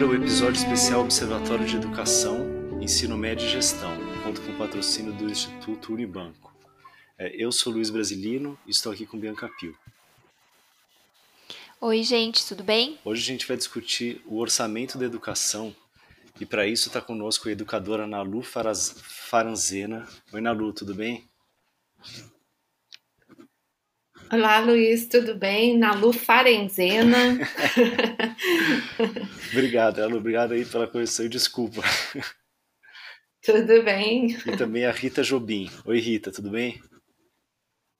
[0.00, 3.94] Agora o episódio especial Observatório de Educação, Ensino Médio e Gestão,
[4.24, 6.56] conta com o patrocínio do Instituto Unibanco.
[7.18, 9.76] É, eu sou Luiz Brasilino e estou aqui com Bianca Pio.
[11.82, 12.98] Oi, gente, tudo bem?
[13.04, 15.76] Hoje a gente vai discutir o orçamento da educação
[16.40, 20.08] e para isso está conosco a educadora Nalu Faranzena.
[20.32, 21.28] Oi, Nalu, tudo bem?
[24.32, 25.76] Olá, Luiz, tudo bem?
[25.76, 27.36] Nalu Farenzena.
[29.50, 31.82] obrigado, Nalu, obrigado aí pela correção e desculpa.
[33.42, 34.36] Tudo bem.
[34.46, 35.68] E também a Rita Jobim.
[35.84, 36.80] Oi, Rita, tudo bem?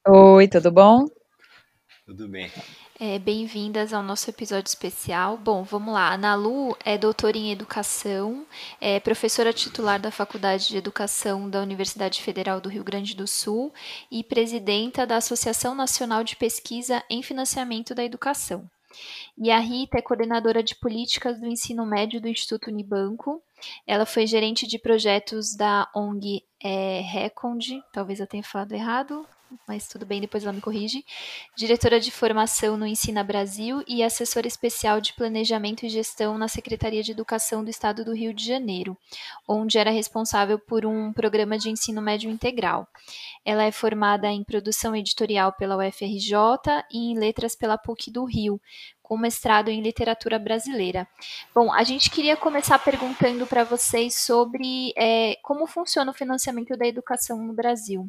[0.06, 1.04] Oi, tudo bom?
[2.06, 2.48] Tudo bem.
[3.02, 5.38] É, Bem-vindas ao nosso episódio especial.
[5.38, 6.12] Bom, vamos lá.
[6.12, 8.46] A Nalu é doutora em educação,
[8.78, 13.72] é professora titular da Faculdade de Educação da Universidade Federal do Rio Grande do Sul
[14.10, 18.68] e presidenta da Associação Nacional de Pesquisa em Financiamento da Educação.
[19.38, 23.42] E a Rita é coordenadora de políticas do ensino médio do Instituto Unibanco.
[23.86, 29.26] Ela foi gerente de projetos da ONG é, Recond, talvez eu tenha falado errado,
[29.66, 31.04] mas tudo bem, depois ela me corrige.
[31.56, 37.02] Diretora de formação no Ensina Brasil e assessora especial de planejamento e gestão na Secretaria
[37.02, 38.96] de Educação do Estado do Rio de Janeiro,
[39.48, 42.86] onde era responsável por um programa de ensino médio integral.
[43.44, 46.34] Ela é formada em produção editorial pela UFRJ
[46.92, 48.60] e em letras pela PUC do Rio,
[49.10, 51.08] com mestrado em literatura brasileira.
[51.52, 56.86] Bom, a gente queria começar perguntando para vocês sobre é, como funciona o financiamento da
[56.86, 58.08] educação no Brasil.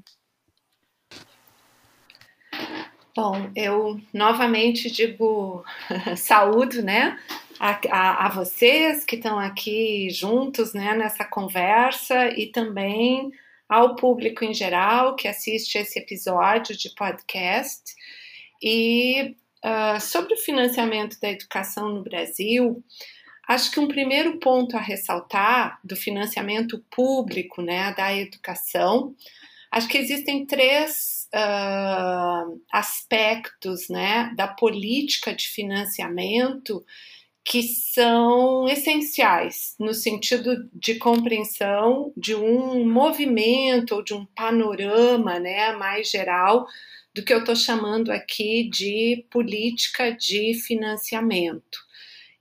[3.15, 5.65] Bom, eu novamente digo
[6.15, 7.19] saúdo, né,
[7.59, 13.31] a, a, a vocês que estão aqui juntos, né, nessa conversa e também
[13.67, 17.93] ao público em geral que assiste esse episódio de podcast.
[18.61, 22.83] E uh, sobre o financiamento da educação no Brasil,
[23.47, 29.15] acho que um primeiro ponto a ressaltar do financiamento público, né, da educação,
[29.71, 36.85] acho que existem três uh, aspectos né, da política de financiamento
[37.43, 45.71] que são essenciais no sentido de compreensão de um movimento ou de um panorama né,
[45.73, 46.67] mais geral
[47.15, 51.79] do que eu estou chamando aqui de política de financiamento.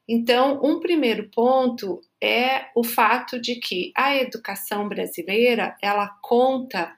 [0.07, 6.95] Então, um primeiro ponto é o fato de que a educação brasileira ela conta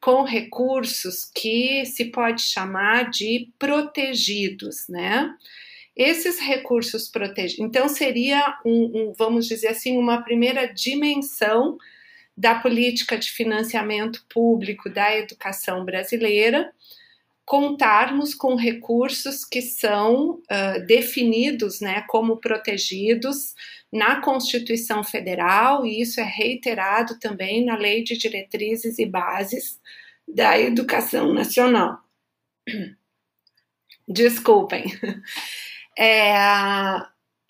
[0.00, 5.32] com recursos que se pode chamar de protegidos, né?
[5.94, 11.76] Esses recursos protegidos, então seria um, um, vamos dizer assim, uma primeira dimensão
[12.36, 16.72] da política de financiamento público da educação brasileira,
[17.44, 23.54] contarmos com recursos que são uh, definidos né, como protegidos
[23.92, 29.78] na Constituição Federal, e isso é reiterado também na Lei de Diretrizes e Bases
[30.26, 31.98] da Educação Nacional.
[34.08, 34.84] Desculpem.
[35.98, 36.32] É,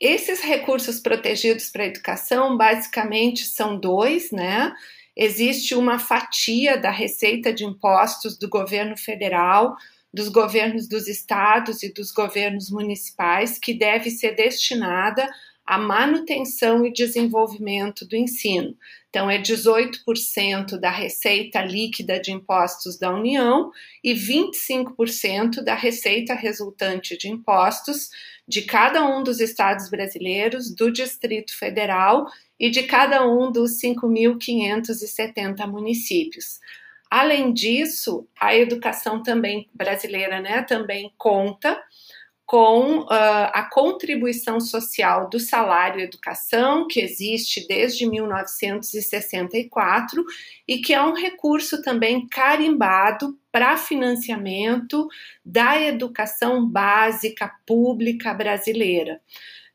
[0.00, 4.74] esses recursos protegidos para a educação basicamente são dois, né?
[5.16, 9.76] Existe uma fatia da receita de impostos do governo federal,
[10.12, 15.28] dos governos dos estados e dos governos municipais que deve ser destinada
[15.64, 18.76] à manutenção e desenvolvimento do ensino.
[19.08, 23.70] Então, é 18% da receita líquida de impostos da União
[24.02, 28.08] e 25% da receita resultante de impostos
[28.48, 32.26] de cada um dos estados brasileiros, do Distrito Federal
[32.58, 36.58] e de cada um dos 5.570 municípios.
[37.10, 41.78] Além disso, a educação também brasileira, né, também conta
[42.52, 50.22] com uh, a contribuição social do salário educação, que existe desde 1964
[50.68, 55.08] e que é um recurso também carimbado para financiamento
[55.42, 59.18] da educação básica pública brasileira.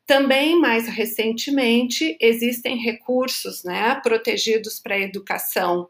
[0.06, 5.88] Também, mais recentemente, existem recursos né, protegidos para a educação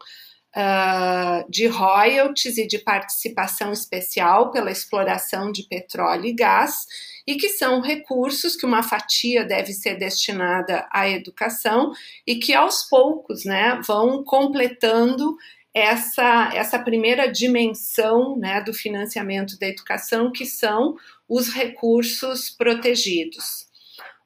[0.56, 6.86] uh, de royalties e de participação especial pela exploração de petróleo e gás,
[7.26, 11.92] e que são recursos que uma fatia deve ser destinada à educação
[12.26, 15.36] e que aos poucos né, vão completando
[15.74, 20.96] essa, essa primeira dimensão né, do financiamento da educação, que são
[21.28, 23.68] os recursos protegidos.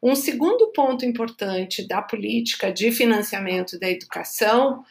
[0.03, 4.85] Um segundo ponto importante da política de financiamento da educação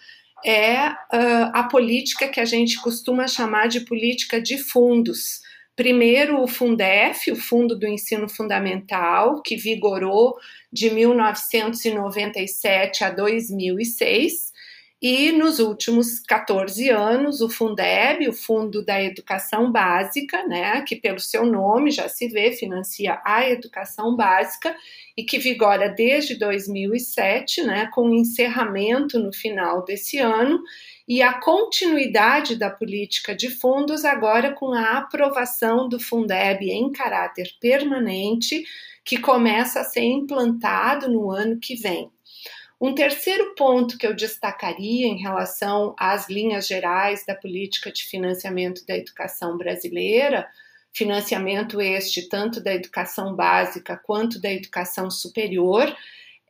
[0.45, 5.41] é uh, a política que a gente costuma chamar de política de fundos,
[5.75, 10.35] Primeiro, o Fundef, o Fundo do Ensino Fundamental, que vigorou
[10.71, 14.50] de 1997 a 2006,
[15.01, 21.19] e nos últimos 14 anos, o Fundeb, o Fundo da Educação Básica, né, que pelo
[21.19, 24.75] seu nome já se vê, financia a educação básica
[25.18, 30.62] e que vigora desde 2007, né, com encerramento no final desse ano
[31.07, 37.50] e a continuidade da política de fundos agora com a aprovação do Fundeb em caráter
[37.59, 38.63] permanente,
[39.03, 42.12] que começa a ser implantado no ano que vem.
[42.81, 48.83] Um terceiro ponto que eu destacaria em relação às linhas gerais da política de financiamento
[48.87, 50.49] da educação brasileira,
[50.91, 55.95] financiamento este tanto da educação básica quanto da educação superior,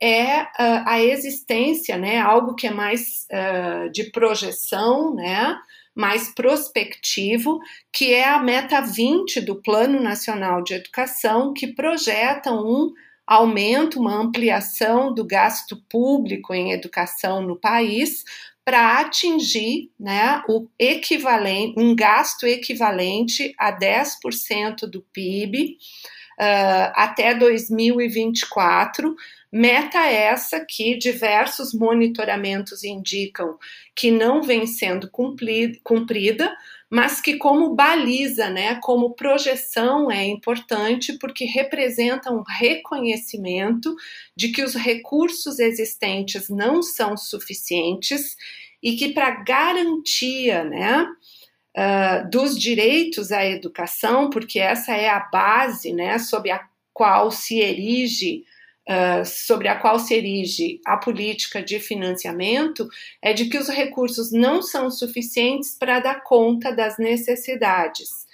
[0.00, 5.54] é uh, a existência, né, algo que é mais uh, de projeção, né,
[5.94, 7.60] mais prospectivo,
[7.92, 12.90] que é a meta 20 do Plano Nacional de Educação, que projeta um
[13.26, 18.24] aumento, uma ampliação do gasto público em educação no país
[18.64, 25.76] para atingir né, o equivalente, um gasto equivalente a 10% do PIB
[26.40, 29.14] uh, até 2024.
[29.54, 33.58] Meta essa que diversos monitoramentos indicam
[33.94, 36.56] que não vem sendo cumprida,
[36.88, 43.94] mas que como baliza, né, como projeção é importante porque representa um reconhecimento
[44.34, 48.36] de que os recursos existentes não são suficientes
[48.82, 51.06] e que para garantia, né,
[51.76, 57.58] uh, dos direitos à educação, porque essa é a base, né, sob a qual se
[57.60, 58.44] erige
[59.24, 62.88] sobre a qual se erige a política de financiamento
[63.20, 68.26] é de que os recursos não são suficientes para dar conta das necessidades,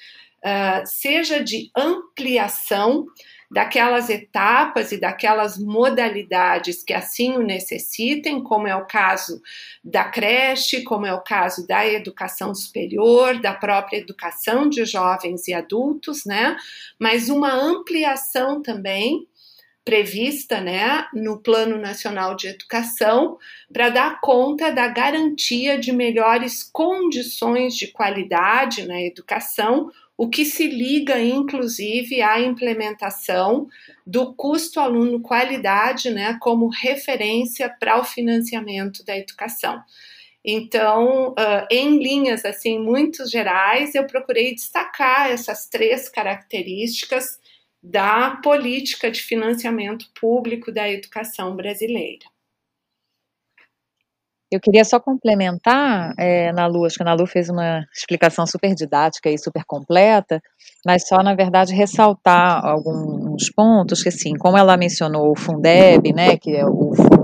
[0.42, 3.06] uh, seja de ampliação
[3.50, 9.40] daquelas etapas e daquelas modalidades que assim o necessitem, como é o caso
[9.82, 15.54] da creche, como é o caso da educação superior, da própria educação de jovens e
[15.54, 16.58] adultos, né?
[16.98, 19.26] Mas uma ampliação também
[19.88, 23.38] prevista né, no Plano Nacional de Educação
[23.73, 30.67] para dar conta da garantia de melhores condições de qualidade na educação, o que se
[30.67, 33.67] liga inclusive à implementação
[34.06, 39.82] do custo aluno qualidade né, como referência para o financiamento da educação.
[40.44, 41.34] Então,
[41.70, 47.38] em linhas assim muito gerais, eu procurei destacar essas três características
[47.88, 52.26] da política de financiamento público da educação brasileira.
[54.50, 58.75] Eu queria só complementar, é, na Lu, acho que a Lu fez uma explicação super
[58.75, 60.40] didática e super completa,
[60.87, 66.38] mas só, na verdade, ressaltar alguns pontos, que assim, como ela mencionou o Fundeb, né,
[66.38, 67.19] que é o fundo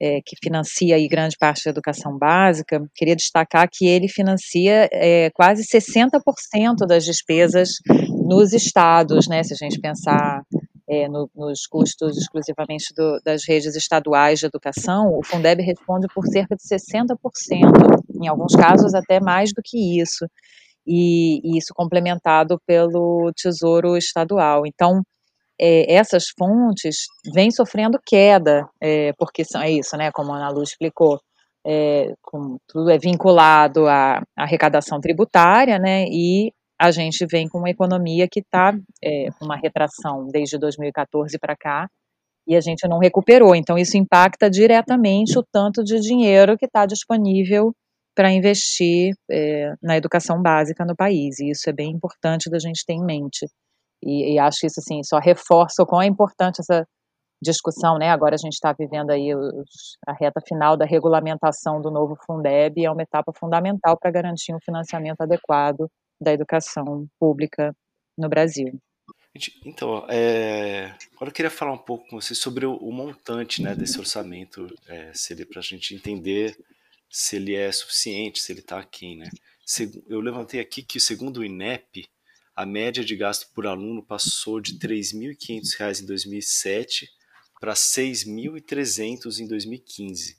[0.00, 5.30] é, que financia aí grande parte da educação básica, queria destacar que ele financia é,
[5.30, 7.70] quase 60% das despesas
[8.30, 10.42] nos estados, né, se a gente pensar
[10.88, 16.24] é, no, nos custos exclusivamente do, das redes estaduais de educação, o Fundeb responde por
[16.28, 17.16] cerca de 60%,
[18.22, 20.24] em alguns casos até mais do que isso,
[20.86, 24.64] e, e isso complementado pelo Tesouro Estadual.
[24.64, 25.02] Então,
[25.60, 30.50] é, essas fontes vêm sofrendo queda, é, porque são, é isso, né, como a Ana
[30.50, 31.18] Lu explicou,
[31.66, 37.68] é, com, tudo é vinculado à, arrecadação tributária, né, e a gente vem com uma
[37.68, 38.72] economia que está
[39.04, 41.86] é, com uma retração desde 2014 para cá
[42.48, 43.54] e a gente não recuperou.
[43.54, 47.74] Então, isso impacta diretamente o tanto de dinheiro que está disponível
[48.16, 51.38] para investir é, na educação básica no país.
[51.38, 53.46] E isso é bem importante da gente ter em mente.
[54.02, 56.86] E, e acho que isso assim, só reforça o quão é importante essa
[57.42, 58.08] discussão, né?
[58.08, 62.80] Agora a gente está vivendo aí os, a reta final da regulamentação do novo Fundeb,
[62.80, 67.74] e é uma etapa fundamental para garantir um financiamento adequado da educação pública
[68.16, 68.78] no Brasil.
[69.64, 73.74] Então, é, agora eu queria falar um pouco com você sobre o, o montante né,
[73.74, 76.56] desse orçamento, é, se ele para a gente entender
[77.10, 79.28] se ele é suficiente, se ele está aqui, né?
[80.08, 82.08] Eu levantei aqui que segundo o INEP,
[82.54, 87.08] a média de gasto por aluno passou de R$ 3.500 em 2007
[87.60, 90.36] para R$ 6.300 em 2015,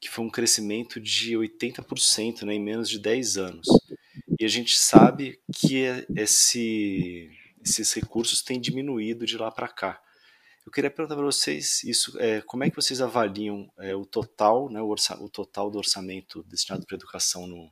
[0.00, 3.66] que foi um crescimento de 80% né, em menos de 10 anos.
[4.38, 7.30] E a gente sabe que esse,
[7.64, 10.00] esses recursos têm diminuído de lá para cá.
[10.66, 14.68] Eu queria perguntar para vocês isso, é, como é que vocês avaliam é, o total,
[14.68, 17.70] né, o, o, total do orçamento destinado para educação no,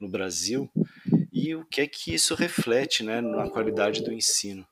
[0.00, 0.70] no Brasil
[1.30, 4.66] e o que é que isso reflete né, na qualidade do ensino.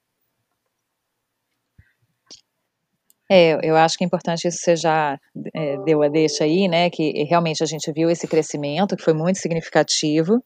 [3.31, 5.19] É, eu acho que é importante isso você já
[5.55, 9.13] é, deu a deixa aí, né, que realmente a gente viu esse crescimento, que foi
[9.13, 10.43] muito significativo,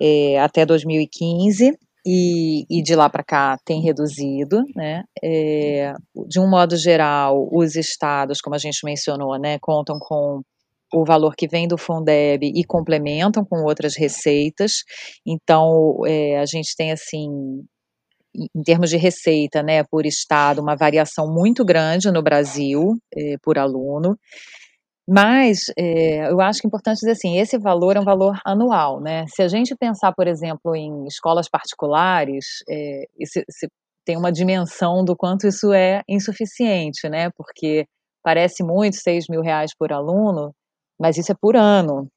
[0.00, 5.92] é, até 2015, e, e, de lá para cá tem reduzido, né, é,
[6.28, 10.40] de um modo geral, os estados, como a gente mencionou, né, contam com
[10.92, 14.84] o valor que vem do Fundeb e complementam com outras receitas,
[15.26, 17.28] então é, a gente tem, assim,
[18.34, 23.58] em termos de receita, né, por estado, uma variação muito grande no Brasil eh, por
[23.58, 24.16] aluno.
[25.08, 29.00] Mas eh, eu acho que é importante dizer assim, esse valor é um valor anual,
[29.00, 29.24] né?
[29.28, 33.68] Se a gente pensar, por exemplo, em escolas particulares, eh, esse, esse
[34.04, 37.30] tem uma dimensão do quanto isso é insuficiente, né?
[37.36, 37.86] Porque
[38.22, 40.54] parece muito 6 mil reais por aluno,
[41.00, 42.08] mas isso é por ano.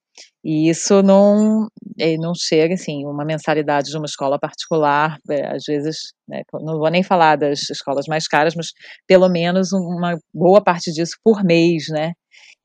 [0.44, 1.68] E isso não,
[2.00, 6.78] eh, não chega, assim, uma mensalidade de uma escola particular, é, às vezes, né, não
[6.80, 8.68] vou nem falar das escolas mais caras, mas
[9.08, 12.14] pelo menos uma boa parte disso por mês, né?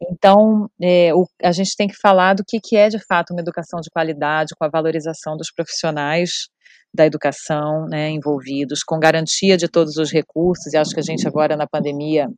[0.01, 3.41] Então, é, o, a gente tem que falar do que, que é de fato uma
[3.41, 6.49] educação de qualidade, com a valorização dos profissionais
[6.95, 11.27] da educação né, envolvidos, com garantia de todos os recursos, e acho que a gente
[11.27, 12.29] agora na pandemia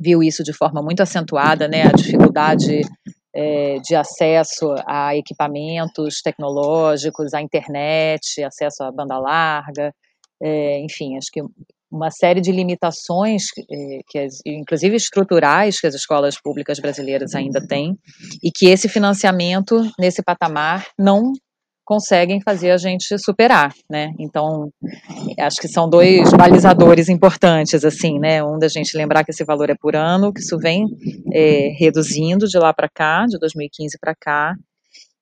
[0.00, 2.82] viu isso de forma muito acentuada, né, a dificuldade
[3.34, 9.94] é, de acesso a equipamentos tecnológicos, à internet, acesso à banda larga,
[10.42, 11.40] é, enfim, acho que
[11.90, 17.64] uma série de limitações, é, que as, inclusive estruturais, que as escolas públicas brasileiras ainda
[17.66, 17.98] têm,
[18.42, 21.32] e que esse financiamento nesse patamar não
[21.84, 24.12] conseguem fazer a gente superar, né?
[24.18, 24.70] Então,
[25.38, 28.42] acho que são dois balizadores importantes, assim, né?
[28.42, 30.86] Um da gente lembrar que esse valor é por ano, que isso vem
[31.32, 34.54] é, reduzindo de lá para cá, de 2015 para cá,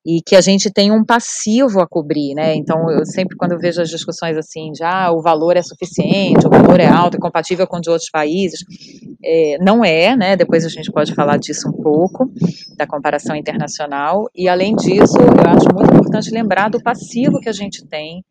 [0.05, 2.55] e que a gente tem um passivo a cobrir, né?
[2.55, 6.45] Então, eu sempre quando eu vejo as discussões assim, já ah, o valor é suficiente,
[6.45, 8.61] o valor é alto, é compatível com o de outros países,
[9.23, 10.35] é, não é, né?
[10.35, 12.31] Depois a gente pode falar disso um pouco,
[12.77, 17.53] da comparação internacional, e além disso, eu acho muito importante lembrar do passivo que a
[17.53, 18.23] gente tem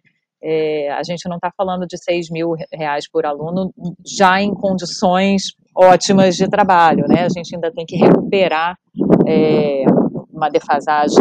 [0.43, 3.73] é, a gente não está falando de 6 mil reais por aluno
[4.07, 7.25] já em condições ótimas de trabalho, né?
[7.25, 8.77] A gente ainda tem que recuperar
[9.27, 9.85] é,
[10.33, 11.17] uma defasagem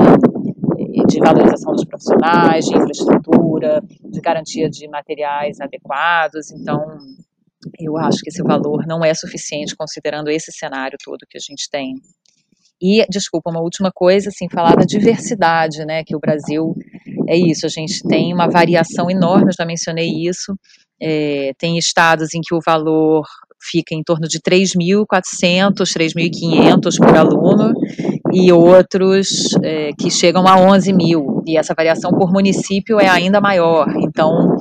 [1.07, 6.51] de valorização dos profissionais, de infraestrutura, de garantia de materiais adequados.
[6.51, 6.97] Então,
[7.79, 11.69] eu acho que esse valor não é suficiente considerando esse cenário todo que a gente
[11.69, 11.95] tem.
[12.81, 16.73] E, desculpa, uma última coisa, assim, falar da diversidade, né, que o Brasil
[17.27, 20.55] é isso, a gente tem uma variação enorme, já mencionei isso,
[21.01, 23.25] é, tem estados em que o valor
[23.61, 25.05] fica em torno de 3.400,
[25.83, 27.73] 3.500 por aluno,
[28.31, 29.27] e outros
[29.63, 33.87] é, que chegam a 11 mil, e essa variação por município é ainda maior.
[33.97, 34.55] Então,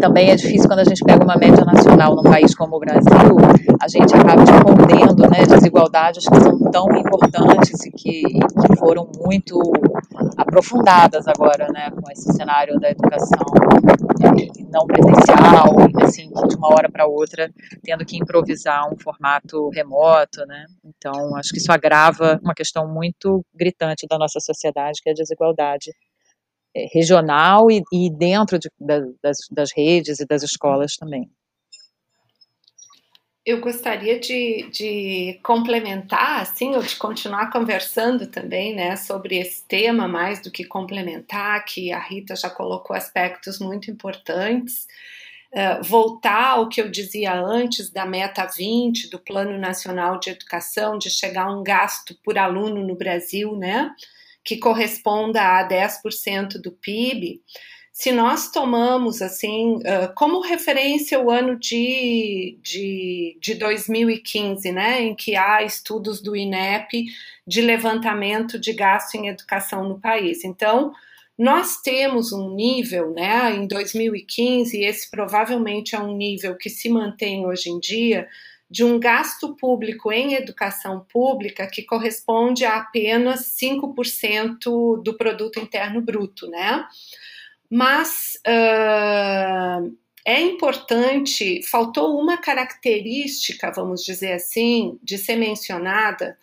[0.00, 3.36] também é difícil quando a gente pega uma média nacional num país como o Brasil,
[3.80, 9.60] a gente acaba escondendo né, desigualdades que são tão importantes e que, que foram muito
[10.36, 13.46] aprofundadas agora, né, com esse cenário da educação
[14.22, 17.50] é, não presencial, assim, de uma hora para outra,
[17.82, 20.66] tendo que improvisar um formato remoto, né.
[21.02, 25.16] Então, acho que isso agrava uma questão muito gritante da nossa sociedade, que é a
[25.16, 25.90] desigualdade
[26.74, 31.28] é, regional e, e dentro de, das, das redes e das escolas também.
[33.44, 40.06] Eu gostaria de, de, complementar, assim, ou de continuar conversando também, né, sobre esse tema,
[40.06, 44.86] mais do que complementar, que a Rita já colocou aspectos muito importantes.
[45.52, 50.96] Uh, voltar ao que eu dizia antes da meta 20 do Plano Nacional de Educação,
[50.96, 53.90] de chegar a um gasto por aluno no Brasil, né,
[54.42, 57.42] que corresponda a 10% do PIB,
[57.92, 65.14] se nós tomamos assim uh, como referência o ano de, de, de 2015, né, em
[65.14, 67.04] que há estudos do INEP
[67.46, 70.42] de levantamento de gasto em educação no país.
[70.42, 70.92] Então,
[71.42, 76.88] nós temos um nível, né, em 2015, e esse provavelmente é um nível que se
[76.88, 78.28] mantém hoje em dia,
[78.70, 86.00] de um gasto público em educação pública que corresponde a apenas 5% do produto interno
[86.00, 86.86] bruto, né?
[87.68, 89.92] Mas uh,
[90.24, 96.38] é importante, faltou uma característica, vamos dizer assim, de ser mencionada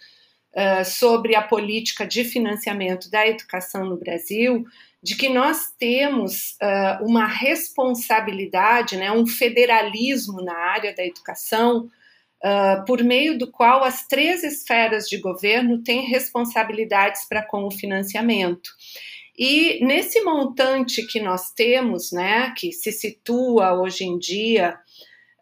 [0.54, 4.66] uh, sobre a política de financiamento da educação no Brasil,
[5.02, 11.90] de que nós temos uh, uma responsabilidade, né, um federalismo na área da educação
[12.44, 17.72] uh, por meio do qual as três esferas de governo têm responsabilidades para com o
[17.72, 18.70] financiamento.
[19.38, 24.78] E nesse montante que nós temos, né, que se situa hoje em dia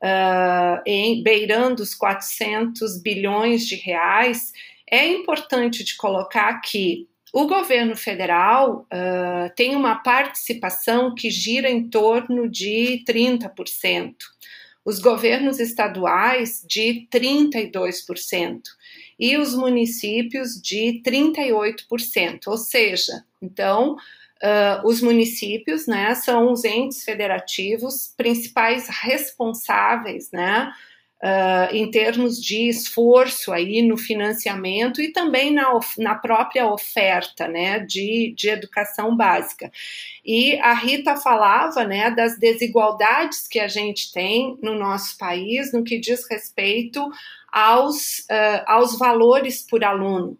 [0.03, 4.53] uh, em beirando os 400 bilhões de reais,
[4.89, 11.89] é importante de colocar que o governo federal uh, tem uma participação que gira em
[11.89, 14.15] torno de 30%,
[14.85, 18.61] os governos estaduais de 32%
[19.19, 22.47] e os municípios de 38%.
[22.47, 30.71] Ou seja, então, uh, os municípios né, são os entes federativos principais responsáveis né,
[31.23, 37.79] Uh, em termos de esforço aí no financiamento e também na, na própria oferta né,
[37.79, 39.71] de, de educação básica.
[40.23, 45.83] E a Rita falava né, das desigualdades que a gente tem no nosso país no
[45.83, 47.03] que diz respeito
[47.51, 50.37] aos, uh, aos valores por aluno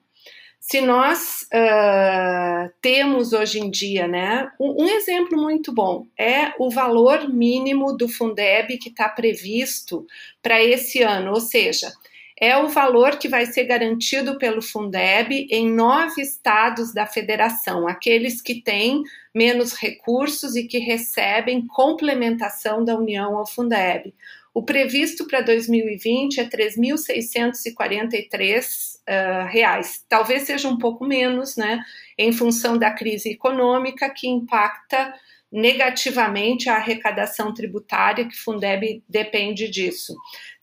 [0.69, 6.69] se nós uh, temos hoje em dia, né, um, um, exemplo muito bom é o
[6.69, 10.05] valor mínimo do Fundeb que está previsto
[10.43, 11.89] para esse ano, ou seja,
[12.38, 18.41] é o valor que vai ser garantido pelo Fundeb em nove estados da federação, aqueles
[18.41, 24.13] que têm menos recursos e que recebem complementação da União ao Fundeb.
[24.57, 30.03] O previsto para 2020 é 3.643 uh, reais.
[30.09, 31.79] Talvez seja um pouco menos, né,
[32.17, 35.13] em função da crise econômica que impacta
[35.51, 40.15] negativamente a arrecadação tributária, que Fundeb depende disso.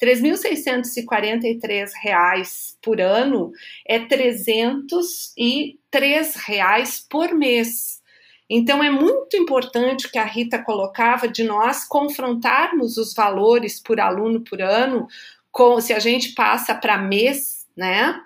[0.03, 3.53] R$ 3.643 por ano
[3.87, 8.03] é 303 reais por mês.
[8.49, 14.41] Então é muito importante que a Rita colocava de nós confrontarmos os valores por aluno
[14.41, 15.09] por ano,
[15.51, 18.21] com, se a gente passa para mês, né?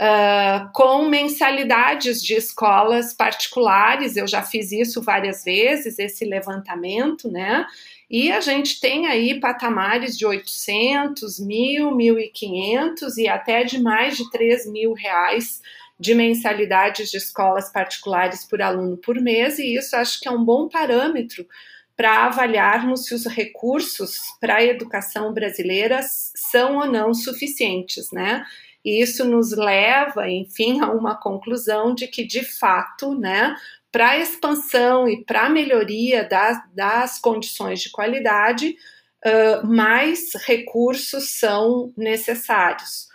[0.00, 4.16] uh, com mensalidades de escolas particulares.
[4.16, 7.66] Eu já fiz isso várias vezes, esse levantamento, né?
[8.08, 14.30] E a gente tem aí patamares de 800, mil, 1.500 e até de mais de
[14.30, 15.60] 3 mil reais
[15.98, 20.44] de mensalidades de escolas particulares por aluno por mês, e isso acho que é um
[20.44, 21.46] bom parâmetro
[21.96, 28.44] para avaliarmos se os recursos para a educação brasileira são ou não suficientes, né?
[28.84, 33.56] E isso nos leva, enfim, a uma conclusão de que, de fato, né,
[33.90, 38.76] para a expansão e para a melhoria das, das condições de qualidade,
[39.24, 43.08] uh, mais recursos são necessários.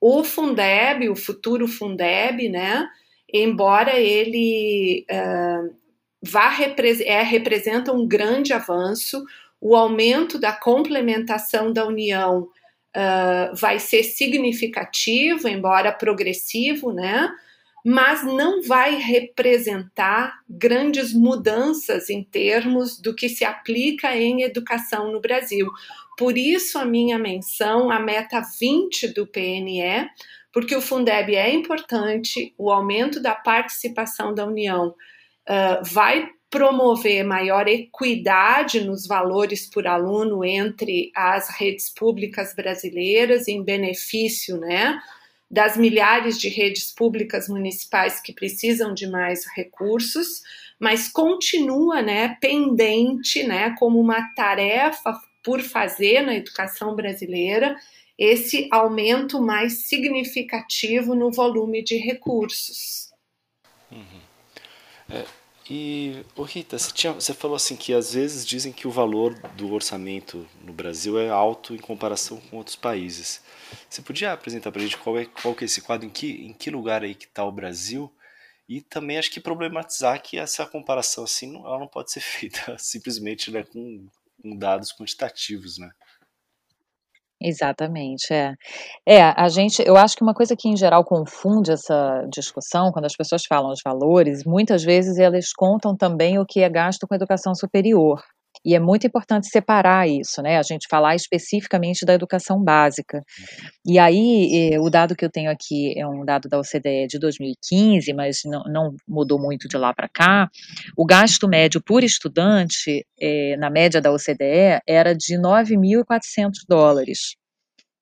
[0.00, 2.86] O Fundeb, o futuro Fundeb, né,
[3.32, 5.74] embora ele uh,
[6.22, 9.24] vá repre é, representa um grande avanço,
[9.60, 17.30] o aumento da complementação da União uh, vai ser significativo, embora progressivo, né?
[17.88, 25.20] Mas não vai representar grandes mudanças em termos do que se aplica em educação no
[25.20, 25.70] Brasil.
[26.18, 30.08] Por isso, a minha menção à meta 20 do PNE,
[30.52, 37.68] porque o Fundeb é importante, o aumento da participação da União uh, vai promover maior
[37.68, 44.98] equidade nos valores por aluno entre as redes públicas brasileiras, em benefício né,
[45.50, 50.42] das milhares de redes públicas municipais que precisam de mais recursos,
[50.78, 57.76] mas continua né, pendente né, como uma tarefa por fazer na educação brasileira
[58.18, 63.10] esse aumento mais significativo no volume de recursos.
[63.92, 64.20] Uhum.
[65.10, 68.90] É e, ô Rita, você, tinha, você falou assim que às vezes dizem que o
[68.90, 73.42] valor do orçamento no Brasil é alto em comparação com outros países.
[73.90, 76.46] Você podia apresentar para a gente qual é, qual que é esse quadro, em que,
[76.46, 78.12] em que lugar aí que está o Brasil?
[78.68, 82.76] E também acho que problematizar que essa comparação assim não, ela não pode ser feita
[82.78, 84.06] simplesmente né, com,
[84.40, 85.90] com dados quantitativos, né?
[87.40, 88.54] Exatamente, é.
[89.06, 93.04] É, a gente eu acho que uma coisa que em geral confunde essa discussão, quando
[93.04, 97.14] as pessoas falam os valores, muitas vezes elas contam também o que é gasto com
[97.14, 98.22] educação superior.
[98.66, 100.58] E é muito importante separar isso, né?
[100.58, 103.22] A gente falar especificamente da educação básica.
[103.86, 108.12] E aí, o dado que eu tenho aqui é um dado da OCDE de 2015,
[108.12, 110.48] mas não, não mudou muito de lá para cá.
[110.96, 117.36] O gasto médio por estudante, eh, na média da OCDE, era de 9.400 dólares.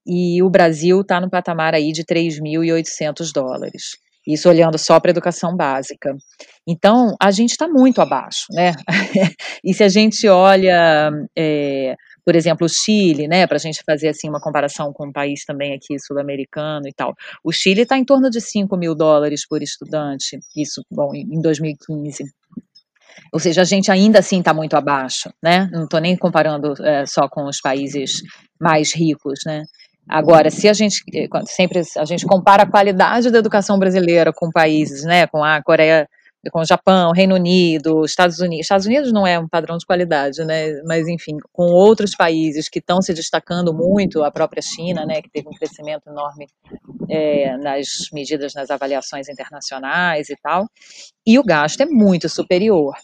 [0.07, 3.99] E o Brasil está no patamar aí de 3.800 dólares.
[4.27, 6.15] Isso olhando só para a educação básica.
[6.67, 8.73] Então, a gente está muito abaixo, né?
[9.63, 14.09] e se a gente olha é, por exemplo, o Chile, né, para a gente fazer
[14.09, 17.15] assim uma comparação com um país também aqui sul-americano e tal.
[17.45, 22.25] O Chile está em torno de 5 mil dólares por estudante, isso, bom, em 2015.
[23.33, 25.69] Ou seja, a gente ainda assim está muito abaixo, né?
[25.71, 28.23] Não estou nem comparando é, só com os países
[28.61, 29.65] mais ricos, né?
[30.09, 34.51] Agora, se a gente eh, sempre a gente compara a qualidade da educação brasileira com
[34.51, 36.07] países, né, com a Coreia
[36.51, 38.65] com o Japão, Reino Unido, Estados Unidos.
[38.65, 40.81] Estados Unidos não é um padrão de qualidade, né?
[40.85, 45.31] Mas enfim, com outros países que estão se destacando muito, a própria China, né, que
[45.31, 46.47] teve um crescimento enorme
[47.09, 50.67] é, nas medidas nas avaliações internacionais e tal,
[51.27, 52.95] e o gasto é muito superior.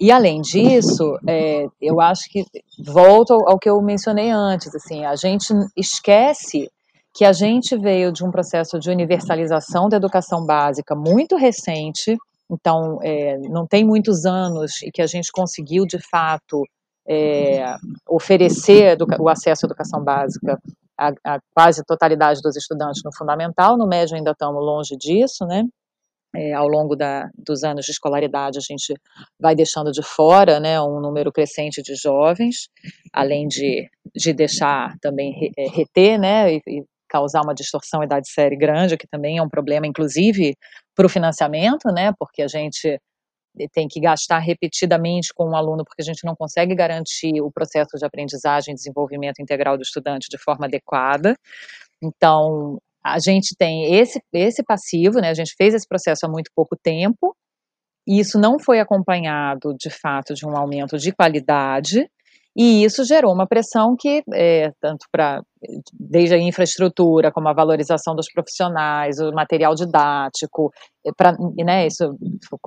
[0.00, 2.42] E além disso, é, eu acho que
[2.82, 6.70] volto ao, ao que eu mencionei antes, assim, a gente esquece
[7.12, 12.16] que a gente veio de um processo de universalização da educação básica muito recente,
[12.50, 16.62] então, é, não tem muitos anos e que a gente conseguiu, de fato,
[17.06, 17.76] é,
[18.08, 20.58] oferecer o acesso à educação básica
[20.98, 25.64] à, à quase totalidade dos estudantes no fundamental, no médio ainda estamos longe disso, né?
[26.34, 28.94] É, ao longo da, dos anos de escolaridade, a gente
[29.40, 32.68] vai deixando de fora né, um número crescente de jovens,
[33.12, 38.56] além de, de deixar também re, é, reter né, e, e, causar uma distorção idade-série
[38.56, 40.54] grande, que também é um problema, inclusive,
[40.94, 43.00] para o financiamento, né, porque a gente
[43.72, 47.98] tem que gastar repetidamente com um aluno, porque a gente não consegue garantir o processo
[47.98, 51.34] de aprendizagem e desenvolvimento integral do estudante de forma adequada.
[52.02, 56.50] Então, a gente tem esse, esse passivo, né, a gente fez esse processo há muito
[56.54, 57.34] pouco tempo,
[58.06, 62.08] e isso não foi acompanhado, de fato, de um aumento de qualidade,
[62.56, 65.40] e isso gerou uma pressão que, é, tanto para,
[65.92, 70.72] desde a infraestrutura, como a valorização dos profissionais, o material didático,
[71.06, 72.12] é, pra, né, isso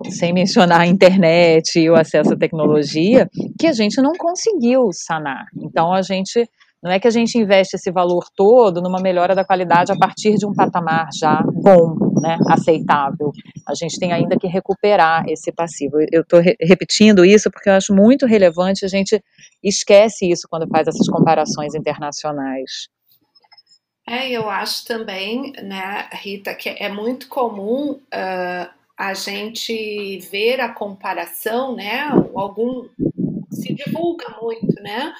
[0.10, 5.46] sem mencionar a internet e o acesso à tecnologia, que a gente não conseguiu sanar.
[5.62, 6.50] Então, a gente
[6.84, 10.36] não é que a gente investe esse valor todo numa melhora da qualidade a partir
[10.36, 13.32] de um patamar já bom, né, aceitável.
[13.66, 15.96] A gente tem ainda que recuperar esse passivo.
[16.12, 19.24] Eu estou re repetindo isso porque eu acho muito relevante, a gente
[19.64, 22.90] esquece isso quando faz essas comparações internacionais.
[24.06, 30.68] É, eu acho também, né, Rita, que é muito comum uh, a gente ver a
[30.68, 32.90] comparação, né, algum
[33.50, 35.14] se divulga muito, né,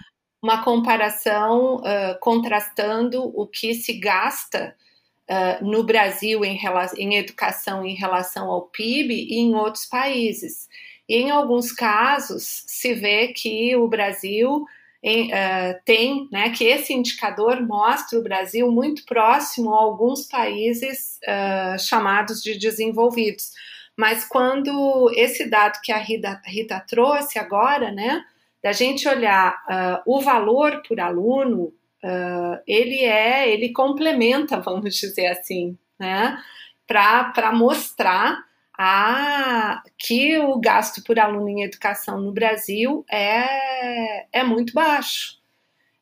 [0.44, 4.76] uma comparação uh, contrastando o que se gasta
[5.32, 6.60] uh, no Brasil em,
[6.98, 10.68] em, educação em relação ao PIB e em outros países.
[11.08, 14.66] E em alguns casos se vê que o Brasil
[15.02, 21.20] em, uh, tem, né, que esse indicador mostra o Brasil muito próximo a alguns países
[21.80, 23.52] chamados de desenvolvidos.
[23.96, 28.26] Mas quando esse dado que a Rita, Rita trouxe agora, né,
[28.64, 31.74] da gente olhar uh, o valor por aluno,
[32.04, 36.42] uh, ele é, ele complementa, vamos dizer assim, né,
[36.88, 38.42] para mostrar
[38.78, 45.42] a, que o gasto por aluno em educação no Brasil é, é muito baixo.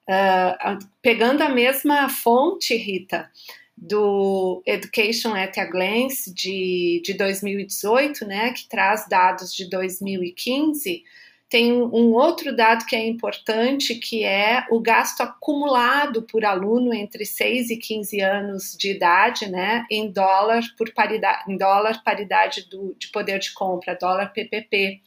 [0.07, 3.29] Uh, pegando a mesma fonte, Rita,
[3.77, 11.03] do Education at a Glance de, de 2018, né, que traz dados de 2015,
[11.51, 17.25] tem um outro dado que é importante, que é o gasto acumulado por aluno entre
[17.25, 22.95] 6 e 15 anos de idade, né, em dólar por paridade, em dólar paridade do,
[22.97, 25.01] de poder de compra, dólar PPP.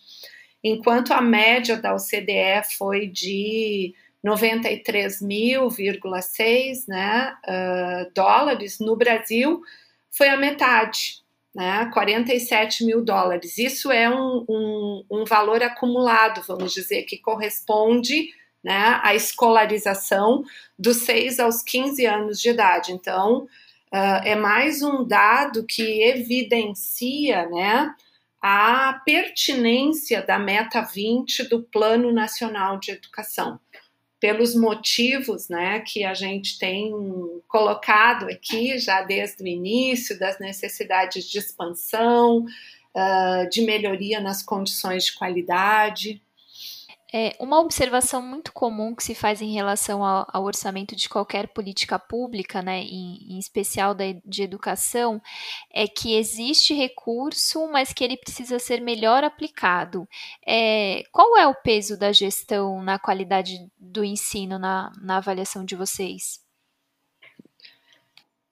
[0.62, 9.62] Enquanto a média da OCDE foi de 93.000,6 né, uh, dólares, no Brasil
[10.10, 11.23] foi a metade,
[11.54, 13.58] né, 47 mil dólares.
[13.58, 18.30] Isso é um, um, um, valor acumulado, vamos dizer, que corresponde
[18.62, 20.42] né, à escolarização
[20.78, 22.92] dos 6 aos 15 anos de idade.
[22.92, 23.44] Então,
[23.92, 27.94] uh, é mais um dado que evidencia né,
[28.42, 33.60] a pertinência da meta 20 do Plano Nacional de Educação
[34.24, 36.90] pelos motivos né, que a gente tem
[37.46, 45.04] colocado aqui já desde o início, das necessidades de expansão, uh, de melhoria nas condições
[45.04, 46.22] de qualidade.
[47.16, 51.46] É, uma observação muito comum que se faz em relação ao, ao orçamento de qualquer
[51.46, 55.22] política pública, né, em, em especial da, de educação,
[55.72, 60.08] é que existe recurso, mas que ele precisa ser melhor aplicado.
[60.44, 65.76] É, qual é o peso da gestão na qualidade do ensino na, na avaliação de
[65.76, 66.42] vocês?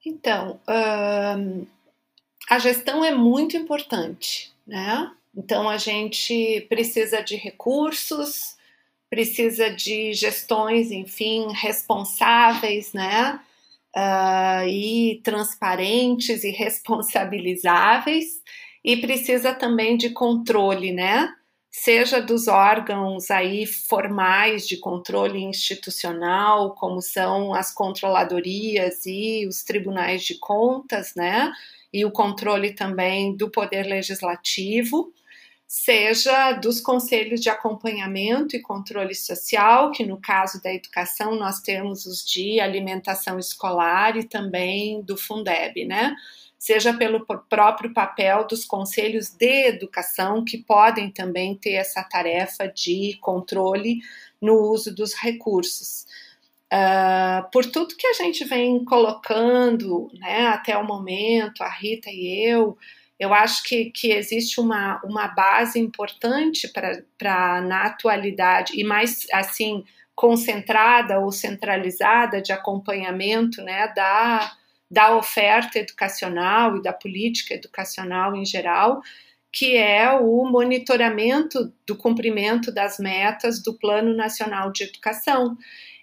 [0.07, 0.61] Então,
[1.37, 1.67] um,
[2.49, 5.11] a gestão é muito importante, né?
[5.35, 8.57] Então a gente precisa de recursos
[9.13, 13.39] precisa de gestões, enfim, responsáveis, né?
[13.95, 18.41] Uh, e transparentes e responsabilizáveis,
[18.83, 21.31] e precisa também de controle, né?
[21.71, 30.25] Seja dos órgãos aí formais de controle institucional, como são as controladorias e os tribunais
[30.25, 31.53] de contas, né?
[31.93, 35.13] E o controle também do poder legislativo,
[35.73, 42.05] seja dos conselhos de acompanhamento e controle social, que no caso da educação nós temos
[42.05, 46.15] os de alimentação escolar e também do Fundeb, né?
[46.59, 53.17] Seja pelo próprio papel dos conselhos de educação, que podem também ter essa tarefa de
[53.23, 54.01] controle
[54.43, 56.05] no uso dos recursos.
[56.71, 62.47] Uh, por tudo que a gente vem colocando né, até o momento, a Rita e
[62.47, 62.77] eu,
[63.23, 66.69] eu acho que, que existe uma, uma base importante
[67.17, 74.53] para, na atualidade, e mais assim, concentrada ou centralizada de acompanhamento né, da,
[74.91, 79.01] da oferta educacional e da política educacional em geral,
[79.53, 85.57] que é o monitoramento do cumprimento das metas do Plano Nacional de Educação.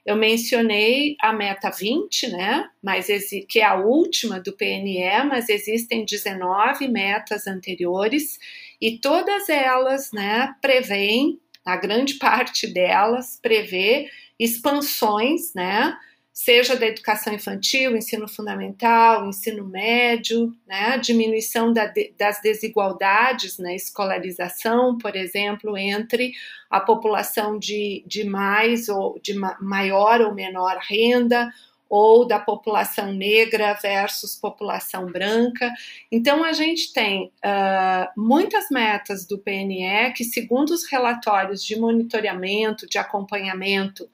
[0.06, 2.70] Eu mencionei a meta 20, né?
[2.82, 3.08] Mas
[3.48, 8.40] que é a última do PNE, mas existem 19 metas anteriores
[8.82, 14.10] e todas elas, né, prevêem, a grande parte delas prevê
[14.40, 15.98] expansões, né,
[16.42, 24.98] seja da educação infantil, ensino fundamental, ensino médio, né, diminuição da, das desigualdades na escolarização,
[24.98, 26.32] por exemplo, entre
[26.70, 31.52] a população de, de mais ou de maior ou menor renda,
[31.90, 35.74] ou da população negra versus população branca.
[36.10, 42.88] Então, a gente tem uh, muitas metas do PNE que, segundo os relatórios de monitoramento,
[42.88, 44.08] de acompanhamento,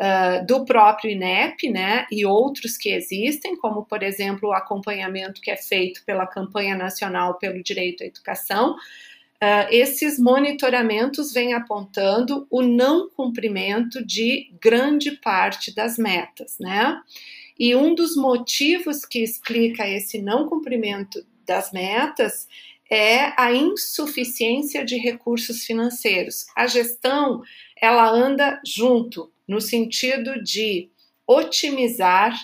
[0.00, 5.50] uh, do próprio INEP, né, e outros que existem, como, por exemplo, o acompanhamento que
[5.50, 12.62] é feito pela Campanha Nacional pelo Direito à Educação, uh, esses monitoramentos vêm apontando o
[12.62, 17.00] não cumprimento de grande parte das metas, né?
[17.58, 22.48] E um dos motivos que explica esse não cumprimento das metas
[22.90, 26.46] é a insuficiência de recursos financeiros.
[26.56, 27.42] A gestão
[27.80, 30.90] ela anda junto no sentido de
[31.26, 32.34] otimizar,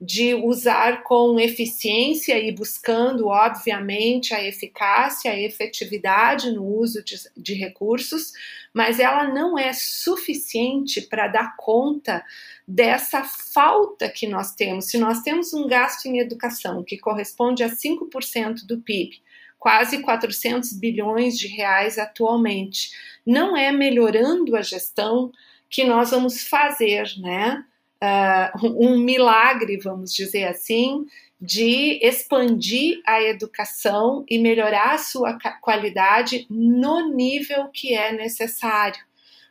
[0.00, 7.54] de usar com eficiência e buscando, obviamente, a eficácia, a efetividade no uso de, de
[7.54, 8.32] recursos,
[8.72, 12.24] mas ela não é suficiente para dar conta
[12.66, 14.86] dessa falta que nós temos.
[14.86, 19.20] Se nós temos um gasto em educação que corresponde a 5% do PIB,
[19.58, 22.92] quase 400 bilhões de reais atualmente,
[23.26, 25.32] não é melhorando a gestão,
[25.68, 27.64] que nós vamos fazer, né?
[28.02, 31.04] Uh, um milagre, vamos dizer assim,
[31.40, 39.00] de expandir a educação e melhorar a sua qualidade no nível que é necessário.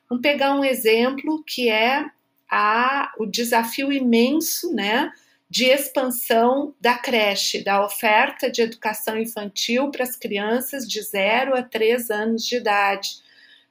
[0.09, 2.05] Vamos pegar um exemplo que é
[2.49, 5.11] a, o desafio imenso, né?
[5.49, 11.63] de expansão da creche, da oferta de educação infantil para as crianças de 0 a
[11.63, 13.21] 3 anos de idade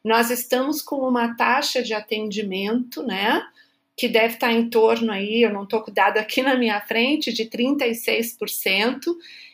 [0.07, 3.45] nós estamos com uma taxa de atendimento, né?
[3.97, 6.81] Que deve estar em torno aí, eu não estou com o dado aqui na minha
[6.81, 8.99] frente, de 36%,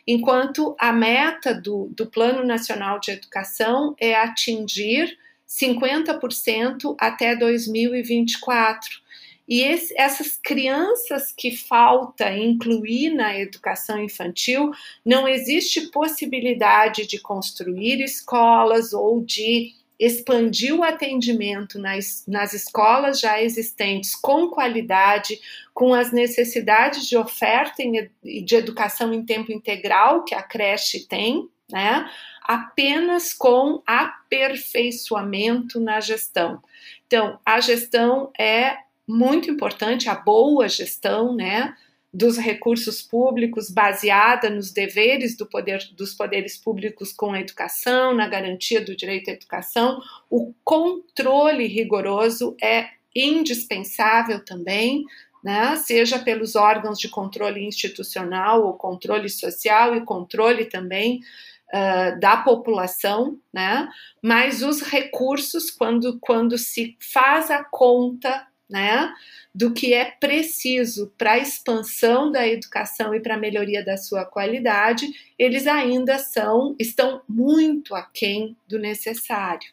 [0.07, 5.17] enquanto a meta do, do Plano Nacional de Educação é atingir
[5.49, 9.01] 50% até 2024.
[9.49, 14.71] E esse, essas crianças que falta incluir na educação infantil,
[15.03, 23.41] não existe possibilidade de construir escolas ou de expandir o atendimento nas, nas escolas já
[23.41, 25.41] existentes com qualidade,
[25.73, 27.83] com as necessidades de oferta
[28.25, 32.11] e de educação em tempo integral que a creche tem, né?
[32.43, 36.61] apenas com aperfeiçoamento na gestão.
[37.07, 41.77] Então, a gestão é muito importante, a boa gestão, né?
[42.13, 48.29] Dos recursos públicos baseada nos deveres do poder, dos poderes públicos com a educação, na
[48.29, 49.99] garantia do direito à educação,
[50.29, 55.05] o controle rigoroso é indispensável também,
[55.43, 55.75] né?
[55.77, 61.21] seja pelos órgãos de controle institucional ou controle social e controle também
[61.69, 63.89] uh, da população, né?
[64.23, 69.13] mas os recursos, quando, quando se faz a conta, né?
[69.55, 74.25] do que é preciso para a expansão da educação e para a melhoria da sua
[74.25, 75.07] qualidade,
[75.39, 79.71] eles ainda são estão muito aquém do necessário.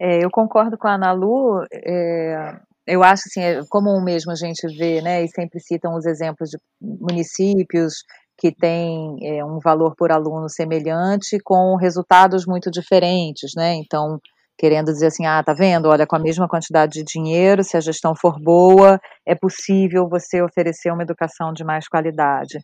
[0.00, 1.64] É, eu concordo com a Ana Lu.
[1.70, 6.06] É, eu acho assim, é comum mesmo a gente ver, né, e sempre citam os
[6.06, 8.02] exemplos de municípios
[8.38, 13.74] que têm é, um valor por aluno semelhante com resultados muito diferentes, né?
[13.74, 14.18] Então,
[14.62, 15.88] querendo dizer assim, ah, tá vendo?
[15.88, 20.40] Olha, com a mesma quantidade de dinheiro, se a gestão for boa, é possível você
[20.40, 22.60] oferecer uma educação de mais qualidade.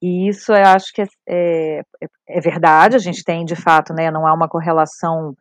[0.00, 1.82] E isso eu acho que é, é,
[2.28, 5.34] é, verdade, a gente tem de fato, né, não há uma correlação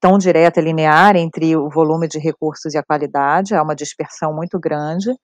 [0.00, 4.34] tão direta e linear entre o volume de recursos e a qualidade, há uma dispersão
[4.34, 5.14] muito grande.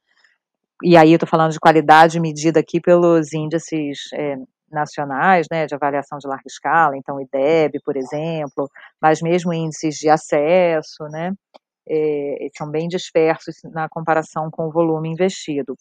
[0.84, 4.36] E aí eu estou falando de qualidade medida aqui pelos índices é,
[4.70, 9.96] nacionais, né, de avaliação de larga escala, então o IDEB, por exemplo, mas mesmo índices
[9.96, 11.32] de acesso, né,
[11.88, 15.74] é, são bem dispersos na comparação com o volume investido.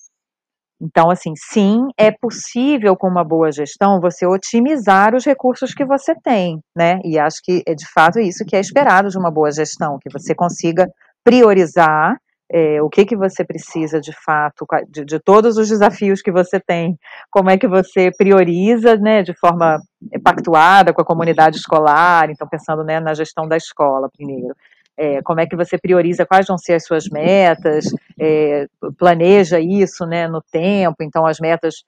[0.82, 6.15] Então, assim, sim, é possível com uma boa gestão você otimizar os recursos que você
[6.23, 6.99] tem, né?
[7.04, 10.10] E acho que é de fato isso que é esperado de uma boa gestão, que
[10.10, 10.88] você consiga
[11.21, 12.15] priorizar
[12.52, 16.60] é, o que que você precisa de fato, de, de, todos os desafios que você
[16.60, 16.98] tem,
[17.30, 19.80] como é que você prioriza, né, de forma
[20.24, 24.56] pactuada com a comunidade escolar, então pensando, né, na gestão da escola primeiro
[25.00, 27.86] é, como é que você prioriza quais vão ser as suas metas,
[28.20, 31.86] é, planeja isso né, no tempo, então as metas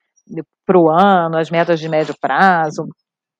[0.65, 2.87] para o ano, as metas de médio prazo,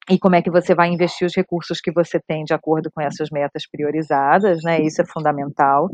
[0.10, 3.00] e como é que você vai investir os recursos que você tem de acordo com
[3.00, 4.82] essas metas priorizadas, né?
[4.82, 5.88] Isso é fundamental.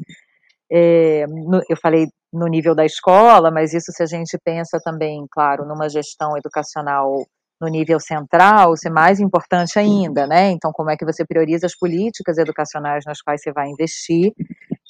[0.71, 5.25] É, no, eu falei no nível da escola, mas isso se a gente pensa também,
[5.31, 7.25] claro, numa gestão educacional
[7.59, 10.51] no nível central, ser mais importante ainda, né?
[10.51, 14.31] Então, como é que você prioriza as políticas educacionais nas quais você vai investir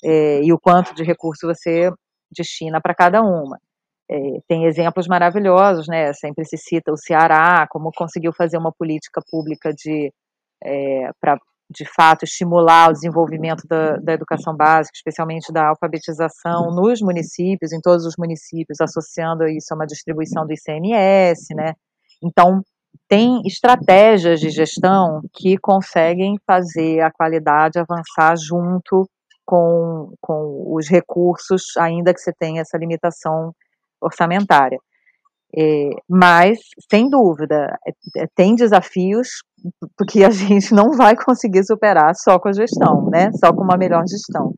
[0.03, 1.89] é, e o quanto de recurso você
[2.31, 3.57] destina para cada uma.
[4.09, 6.13] É, tem exemplos maravilhosos, né?
[6.13, 10.11] Sempre se cita o Ceará, como conseguiu fazer uma política pública de
[10.63, 11.37] é, para
[11.69, 17.81] de fato estimular o desenvolvimento da, da, educação básica, especialmente da alfabetização nos municípios, em
[17.81, 21.73] todos os municípios, associando isso a uma distribuição do ICMS, né?
[22.23, 22.61] Então,
[23.07, 29.07] tem estratégias de gestão que conseguem fazer a qualidade avançar junto
[29.45, 33.53] com, com os recursos, ainda que você tenha essa limitação
[34.01, 34.77] orçamentária.
[35.55, 36.59] É, mas,
[36.91, 39.27] sem dúvida, é, é, tem desafios
[40.09, 43.31] que a gente não vai conseguir superar só com a gestão, né?
[43.33, 44.53] Só com uma melhor gestão.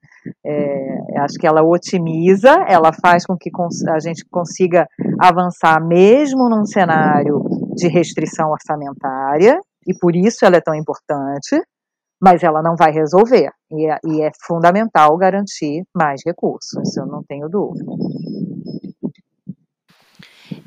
[0.45, 3.49] É, acho que ela otimiza, ela faz com que
[3.89, 4.87] a gente consiga
[5.19, 7.43] avançar mesmo num cenário
[7.75, 11.61] de restrição orçamentária, e por isso ela é tão importante,
[12.21, 13.49] mas ela não vai resolver.
[13.71, 17.91] E é, e é fundamental garantir mais recursos, eu não tenho dúvida.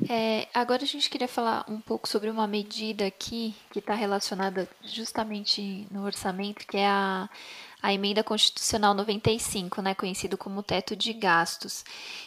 [0.09, 4.67] É, agora a gente queria falar um pouco sobre uma medida aqui que está relacionada
[4.83, 7.29] justamente no orçamento, que é a,
[7.81, 11.83] a emenda constitucional 95, né, conhecido como teto de gastos,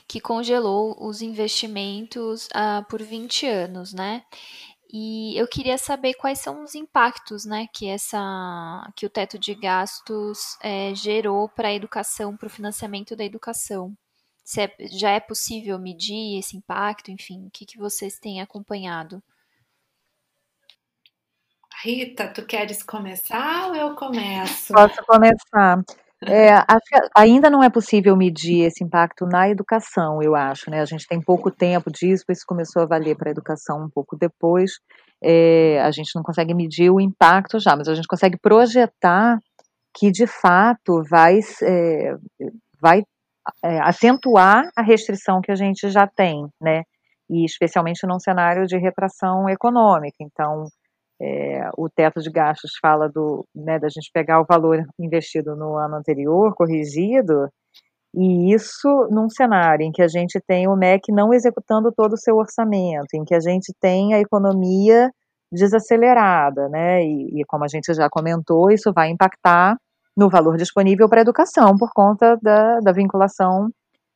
[0.06, 4.24] que congelou os investimentos uh, por 20 anos, né?
[4.92, 9.54] E eu queria saber quais são os impactos, né, que essa, que o teto de
[9.54, 13.96] gastos é, gerou para a educação, para o financiamento da educação
[14.46, 19.20] se é, já é possível medir esse impacto, enfim, o que, que vocês têm acompanhado?
[21.82, 24.72] Rita, tu queres começar ou eu começo?
[24.72, 25.82] Posso começar.
[26.24, 30.80] É, acho que ainda não é possível medir esse impacto na educação, eu acho, né?
[30.80, 34.16] A gente tem pouco tempo disso, isso começou a valer para a educação um pouco
[34.16, 34.78] depois.
[35.20, 39.40] É, a gente não consegue medir o impacto já, mas a gente consegue projetar
[39.92, 42.14] que de fato vai, é,
[42.80, 43.02] vai
[43.64, 46.82] é, acentuar a restrição que a gente já tem, né?
[47.28, 50.16] E especialmente num cenário de retração econômica.
[50.20, 50.66] Então,
[51.20, 55.76] é, o teto de gastos fala do, né, da gente pegar o valor investido no
[55.76, 57.48] ano anterior, corrigido,
[58.14, 62.18] e isso num cenário em que a gente tem o MEC não executando todo o
[62.18, 65.10] seu orçamento, em que a gente tem a economia
[65.52, 67.02] desacelerada, né?
[67.02, 69.76] E, e como a gente já comentou, isso vai impactar
[70.16, 73.68] no valor disponível para a educação por conta da, da vinculação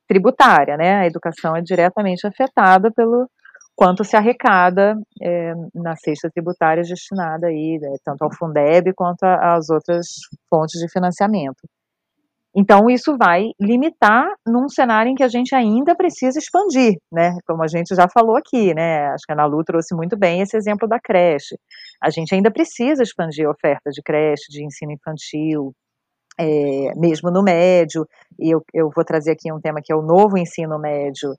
[0.08, 0.96] tributária, né?
[0.96, 3.28] A educação é diretamente afetada pelo
[3.76, 9.70] quanto se arrecada é, na cesta tributária destinada aí, né, tanto ao Fundeb quanto às
[9.70, 10.06] outras
[10.50, 11.66] fontes de financiamento.
[12.54, 17.38] Então, isso vai limitar num cenário em que a gente ainda precisa expandir, né?
[17.46, 19.06] Como a gente já falou aqui, né?
[19.12, 21.56] Acho que a Nalu trouxe muito bem esse exemplo da creche.
[22.02, 25.72] A gente ainda precisa expandir a oferta de creche, de ensino infantil,
[26.40, 28.06] é, mesmo no médio,
[28.38, 31.34] e eu, eu vou trazer aqui um tema que é o novo ensino médio,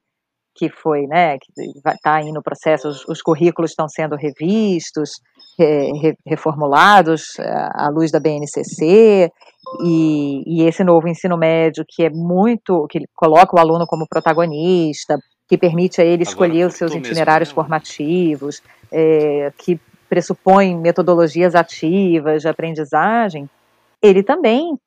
[0.54, 1.48] que foi, né, que
[1.90, 5.12] está aí no processo, os, os currículos estão sendo revistos,
[5.58, 9.32] re, reformulados à luz da BNCC,
[9.84, 15.18] e, e, esse novo ensino médio que é muito, que coloca o aluno como protagonista,
[15.48, 17.68] que permite a ele escolher os seus itinerários mesmo, né?
[17.68, 19.80] formativos, é, que
[20.10, 23.50] pressupõe metodologias ativas de aprendizagem,
[24.02, 24.78] ele também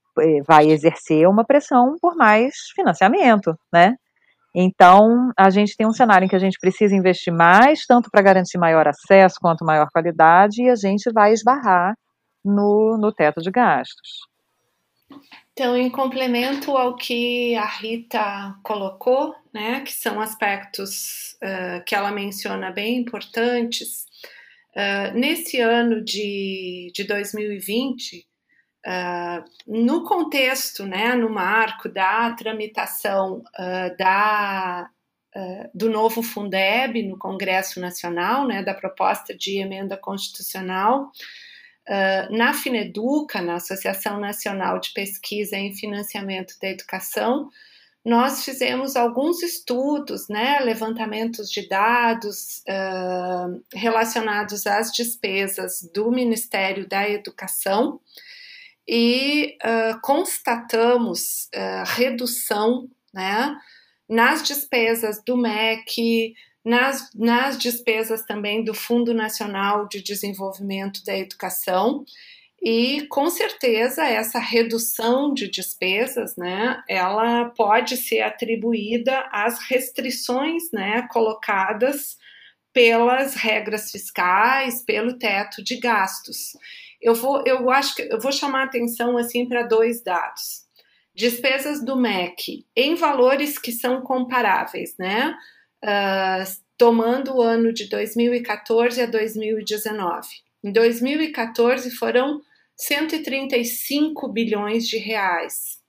[0.47, 3.95] vai exercer uma pressão por mais financiamento, né?
[4.55, 8.23] Então, a gente tem um cenário em que a gente precisa investir mais, tanto para
[8.23, 11.97] garantir maior acesso quanto maior qualidade, e a gente vai esbarrar
[12.45, 14.21] no, no teto de gastos.
[15.53, 22.11] Então, em complemento ao que a Rita colocou, né, que são aspectos uh, que ela
[22.11, 24.05] menciona bem importantes,
[24.77, 28.27] uh, nesse ano de, de 2020,
[28.87, 34.91] Uh, no contexto, né, no marco da tramitação uh, da,
[35.35, 41.11] uh, do novo Fundeb no Congresso Nacional, né, da proposta de emenda constitucional,
[42.31, 47.51] na Fineduca, na Associação Nacional de Pesquisa em Financiamento da Educação,
[48.03, 52.65] nós fizemos alguns estudos, né, levantamentos de dados
[53.75, 58.01] relacionados às despesas do Ministério da Educação,
[58.87, 63.57] e uh, constatamos uh, redução né,
[64.09, 72.05] nas despesas do MEC, nas, nas despesas também do Fundo Nacional de Desenvolvimento da Educação.
[72.63, 81.07] E com certeza essa redução de despesas, né, ela pode ser atribuída às restrições, né,
[81.11, 82.17] colocadas
[82.73, 86.57] pelas regras fiscais, pelo teto de gastos
[87.05, 90.65] eu vou, eu acho que eu vou chamar atenção assim para dois dados.
[91.15, 95.37] Despesas do MEC em valores que são comparáveis, né?
[95.85, 100.27] Uh, tomando o ano de 2014 a 2019.
[100.65, 102.41] Em 2014 foram
[102.75, 105.84] 135 bilhões de reais.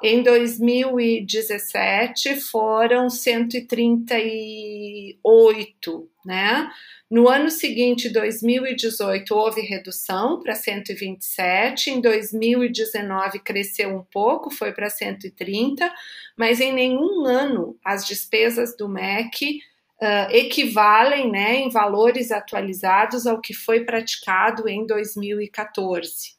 [0.00, 6.70] Em 2017 foram 138, né?
[7.10, 14.88] No ano seguinte, 2018, houve redução para 127, em 2019 cresceu um pouco, foi para
[14.88, 15.92] 130,
[16.36, 19.58] mas em nenhum ano as despesas do MEC
[20.00, 26.37] uh, equivalem né, em valores atualizados ao que foi praticado em 2014.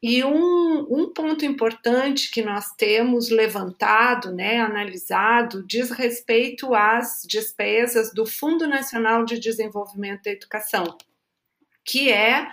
[0.00, 8.14] E um, um ponto importante que nós temos levantado, né, analisado, diz respeito às despesas
[8.14, 10.96] do Fundo Nacional de Desenvolvimento da Educação,
[11.84, 12.46] que é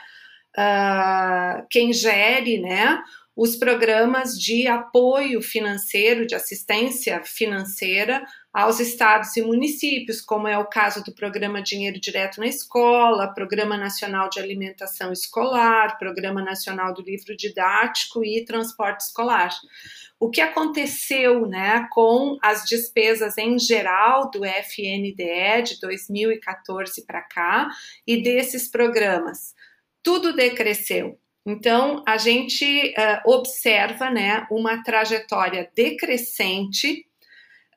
[0.57, 2.99] uh, quem gere né,
[3.35, 8.25] os programas de apoio financeiro, de assistência financeira
[8.55, 13.75] aos estados e municípios, como é o caso do Programa Dinheiro Direto na Escola, Programa
[13.75, 19.49] Nacional de Alimentação Escolar, Programa Nacional do Livro Didático e Transporte Escolar.
[20.17, 27.67] O que aconteceu né, com as despesas em geral do FNDE de 2014 para cá
[28.07, 29.53] e desses programas?
[30.01, 31.19] Tudo decresceu.
[31.45, 37.05] Então, a gente uh, observa né, uma trajetória decrescente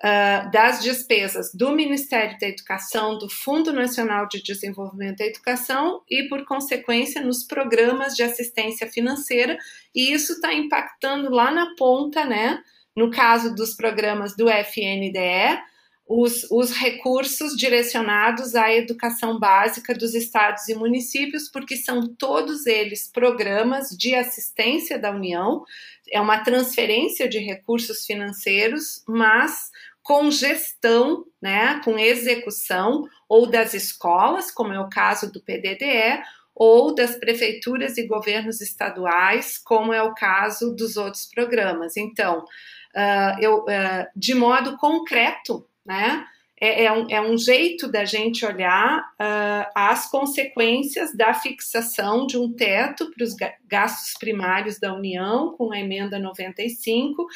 [0.03, 6.29] uh, das despesas do Ministério da Educação, do Fundo Nacional de Desenvolvimento da Educação e,
[6.29, 9.59] por consequência, nos programas de assistência financeira,
[9.95, 12.63] e isso está impactando lá na ponta, né?
[12.97, 15.61] No caso dos programas do FNDE,
[16.09, 23.11] os, os, recursos direcionados à educação básica dos estados e municípios, porque são todos eles
[23.13, 25.63] programas de assistência da União,
[26.11, 29.71] é uma transferência de recursos financeiros, mas
[30.09, 36.23] com gestão, né, com execução, ou das escolas, como é o caso do PDDE,
[36.55, 41.95] ou das prefeituras e governos estaduais, como é o caso dos outros programas.
[41.99, 46.25] Então, uh, eu, uh, de modo concreto, né,
[46.61, 52.37] é, é, um, é um jeito da gente olhar uh, as consequências da fixação de
[52.37, 53.35] um teto para os
[53.67, 57.27] gastos primários da União com a emenda 95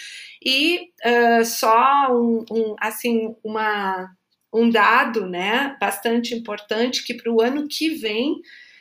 [0.45, 4.11] e uh, só um, um, assim uma
[4.55, 8.35] um dado né, bastante importante que para o ano que vem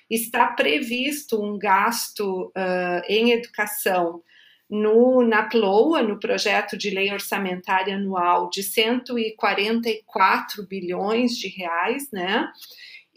[0.09, 4.21] está previsto um gasto uh, em educação
[4.71, 12.49] no, na PLOA, no projeto de lei orçamentária anual, de 144 bilhões de reais, né?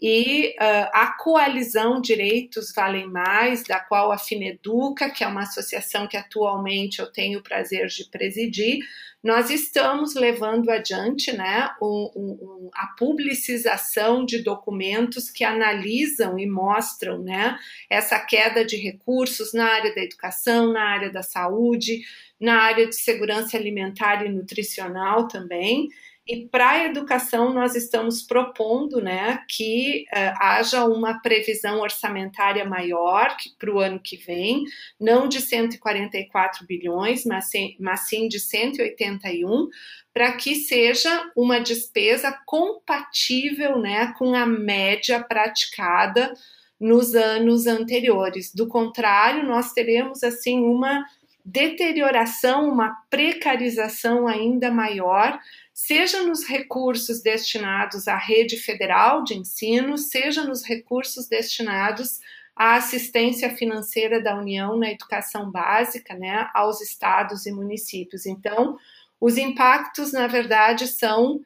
[0.01, 6.07] E uh, a coalizão Direitos Valem Mais, da qual a Fineduca, que é uma associação
[6.07, 8.79] que atualmente eu tenho o prazer de presidir,
[9.25, 17.23] nós estamos levando adiante né, um, um, a publicização de documentos que analisam e mostram
[17.23, 17.57] né,
[17.89, 22.01] essa queda de recursos na área da educação, na área da saúde,
[22.39, 25.87] na área de segurança alimentar e nutricional também.
[26.27, 33.35] E para a educação, nós estamos propondo né, que uh, haja uma previsão orçamentária maior
[33.59, 34.63] para o ano que vem,
[34.99, 37.49] não de 144 bilhões, mas
[37.79, 39.67] mas sim de 181,
[40.11, 46.33] para que seja uma despesa compatível né, com a média praticada
[46.79, 48.51] nos anos anteriores.
[48.51, 51.05] Do contrário, nós teremos assim uma
[51.45, 55.39] deterioração, uma precarização ainda maior
[55.75, 62.21] seja nos recursos destinados à rede federal de ensino, seja nos recursos destinados
[62.55, 68.25] à assistência financeira da União na educação básica, né, aos estados e municípios.
[68.25, 68.77] Então,
[69.19, 71.41] os impactos, na verdade, são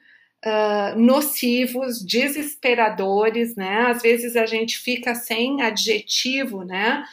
[0.45, 3.87] uh, nocivos, desesperadores, né?
[3.87, 7.03] Às vezes a gente fica sem adjetivo, né?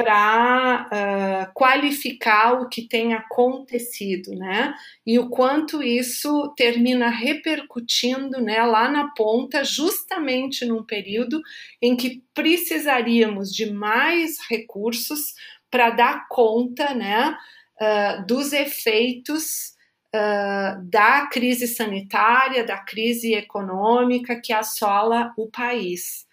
[0.00, 4.72] Para uh, qualificar o que tem acontecido, né?
[5.06, 11.38] E o quanto isso termina repercutindo, né, lá na ponta, justamente num período
[11.82, 15.34] em que precisaríamos de mais recursos
[15.70, 17.36] para dar conta, né,
[17.78, 19.74] uh, dos efeitos
[20.16, 26.26] uh, da crise sanitária, da crise econômica que assola o país.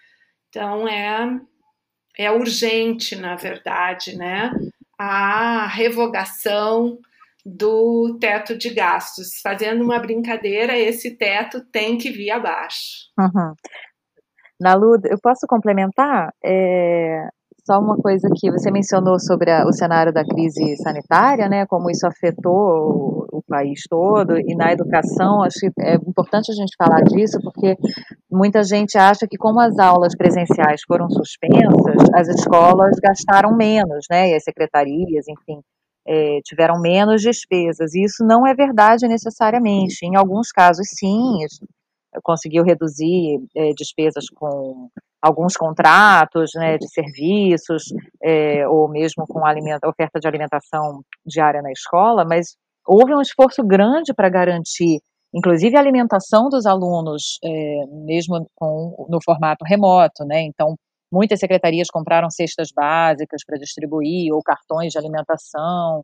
[0.47, 1.37] Então é
[2.17, 4.51] é urgente, na verdade, né,
[4.97, 6.97] a revogação
[7.45, 9.39] do teto de gastos.
[9.41, 13.07] Fazendo uma brincadeira, esse teto tem que vir abaixo.
[13.17, 13.53] Uhum.
[14.59, 16.33] Nalu, eu posso complementar?
[16.43, 17.29] É,
[17.67, 21.91] só uma coisa que você mencionou sobre a, o cenário da crise sanitária, né, como
[21.91, 26.75] isso afetou o, o, país todo, e na educação, acho que é importante a gente
[26.77, 27.75] falar disso, porque
[28.31, 34.29] muita gente acha que como as aulas presenciais foram suspensas, as escolas gastaram menos, né,
[34.29, 35.59] e as secretarias, enfim,
[36.07, 41.39] é, tiveram menos despesas, e isso não é verdade necessariamente, em alguns casos sim,
[42.23, 44.89] conseguiu reduzir é, despesas com
[45.21, 47.83] alguns contratos né, de serviços,
[48.23, 52.55] é, ou mesmo com alimenta, oferta de alimentação diária na escola, mas
[52.85, 54.99] houve um esforço grande para garantir,
[55.33, 60.23] inclusive, a alimentação dos alunos, é, mesmo com, no formato remoto.
[60.25, 60.43] Né?
[60.43, 60.75] Então,
[61.11, 66.03] muitas secretarias compraram cestas básicas para distribuir, ou cartões de alimentação,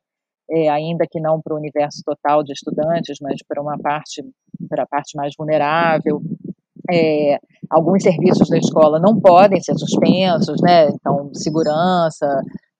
[0.51, 4.21] é, ainda que não para o universo total de estudantes, mas para uma parte,
[4.67, 6.21] para a parte mais vulnerável.
[6.91, 7.37] É,
[7.69, 10.89] alguns serviços da escola não podem ser suspensos, né?
[10.89, 12.27] Então, segurança,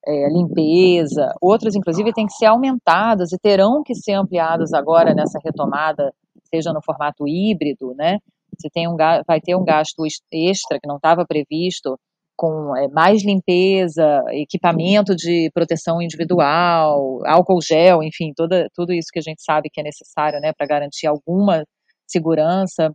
[0.06, 5.40] é, limpeza, outros, inclusive, têm que ser aumentados e terão que ser ampliados agora nessa
[5.44, 6.14] retomada,
[6.54, 8.20] seja no formato híbrido, né?
[8.60, 8.96] Se tem um,
[9.28, 11.98] vai ter um gasto extra que não estava previsto
[12.36, 19.20] com é, mais limpeza, equipamento de proteção individual, álcool gel, enfim, toda, tudo isso que
[19.20, 21.64] a gente sabe que é necessário, né, para garantir alguma
[22.08, 22.92] segurança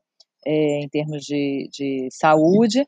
[0.46, 2.84] é, em termos de, de saúde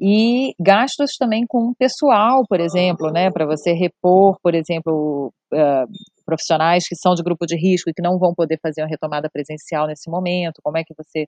[0.00, 5.86] e gastos também com pessoal, por exemplo, né, para você repor, por exemplo, uh,
[6.24, 9.28] profissionais que são de grupo de risco e que não vão poder fazer uma retomada
[9.30, 11.26] presencial nesse momento, como é que você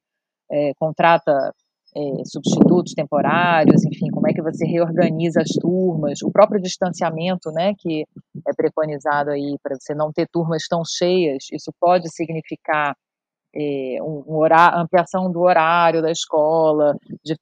[0.50, 1.32] é, contrata
[1.94, 7.74] é, substitutos temporários, enfim, como é que você reorganiza as turmas, o próprio distanciamento, né,
[7.78, 8.04] que
[8.48, 12.96] é preconizado aí para você não ter turmas tão cheias, isso pode significar
[13.54, 16.96] é, um, um horário, ampliação do horário da escola,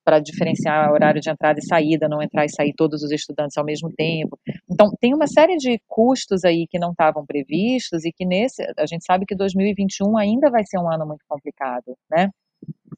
[0.05, 3.65] para diferenciar horário de entrada e saída, não entrar e sair todos os estudantes ao
[3.65, 4.39] mesmo tempo.
[4.71, 8.87] Então, tem uma série de custos aí que não estavam previstos e que nesse, a
[8.87, 12.29] gente sabe que 2021 ainda vai ser um ano muito complicado, né?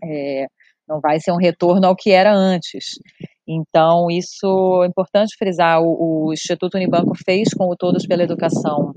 [0.03, 0.47] É,
[0.89, 2.99] não vai ser um retorno ao que era antes.
[3.47, 5.81] Então, isso é importante frisar.
[5.83, 8.93] O, o Instituto Unibanco fez com o Todos pela Educação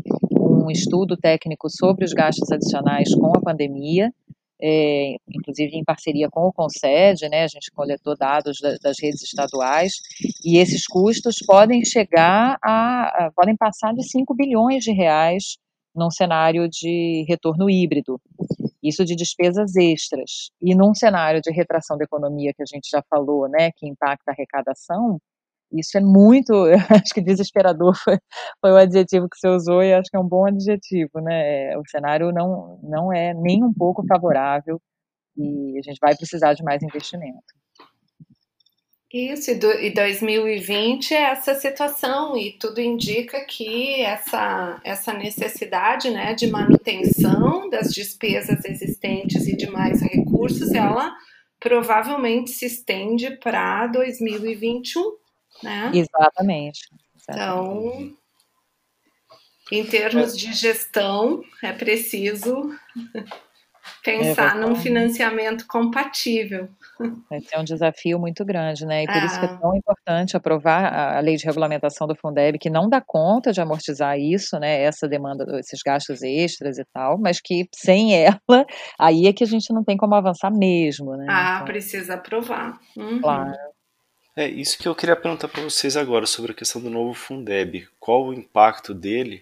[0.65, 4.11] um estudo técnico sobre os gastos adicionais com a pandemia,
[4.61, 9.21] é, inclusive em parceria com o Conced, né, a gente coletou dados da, das redes
[9.21, 9.93] estaduais,
[10.43, 15.57] e esses custos podem chegar a, a, podem passar de 5 bilhões de reais
[15.93, 18.19] num cenário de retorno híbrido,
[18.83, 20.51] isso de despesas extras.
[20.61, 24.31] E num cenário de retração da economia que a gente já falou, né, que impacta
[24.31, 25.19] a arrecadação,
[25.71, 26.53] isso é muito,
[27.03, 28.17] acho que desesperador foi,
[28.61, 31.77] foi o adjetivo que você usou e acho que é um bom adjetivo, né?
[31.77, 34.81] O cenário não, não é nem um pouco favorável
[35.37, 37.43] e a gente vai precisar de mais investimento.
[39.13, 46.09] Isso, e, do, e 2020 é essa situação, e tudo indica que essa, essa necessidade
[46.09, 51.15] né, de manutenção das despesas existentes e de mais recursos, ela
[51.61, 55.01] provavelmente se estende para 2021,
[55.63, 55.91] né?
[55.93, 56.81] Exatamente.
[57.15, 57.19] exatamente.
[57.29, 58.17] Então,
[59.71, 62.69] em termos de gestão, é preciso
[64.03, 66.69] pensar é, num financiamento compatível.
[67.29, 69.03] Vai ser um desafio muito grande, né?
[69.03, 69.25] E por ah.
[69.25, 69.57] isso que é ah.
[69.57, 74.17] tão importante aprovar a lei de regulamentação do Fundeb, que não dá conta de amortizar
[74.19, 74.83] isso, né?
[74.83, 78.65] Essa demanda, esses gastos extras e tal, mas que sem ela,
[78.99, 81.25] aí é que a gente não tem como avançar mesmo, né?
[81.27, 82.79] Ah, então, precisa aprovar.
[82.95, 83.19] Uhum.
[83.19, 83.74] Claro.
[84.37, 87.87] É isso que eu queria perguntar para vocês agora sobre a questão do novo Fundeb.
[87.97, 89.41] Qual o impacto dele,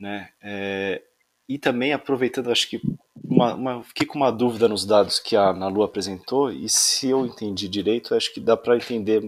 [0.00, 0.30] né?
[0.40, 1.02] É,
[1.46, 2.80] e também aproveitando, acho que
[3.22, 7.26] uma, uma, fiquei com uma dúvida nos dados que a Nalu apresentou, e se eu
[7.26, 9.22] entendi direito, acho que dá para entender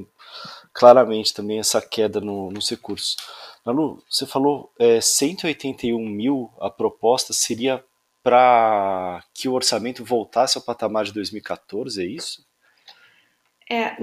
[0.72, 3.16] claramente também essa queda no, nos recursos.
[3.64, 7.84] Nalu, você falou é, 181 mil, a proposta seria
[8.22, 12.42] para que o orçamento voltasse ao patamar de 2014, é isso?
[13.70, 13.96] É,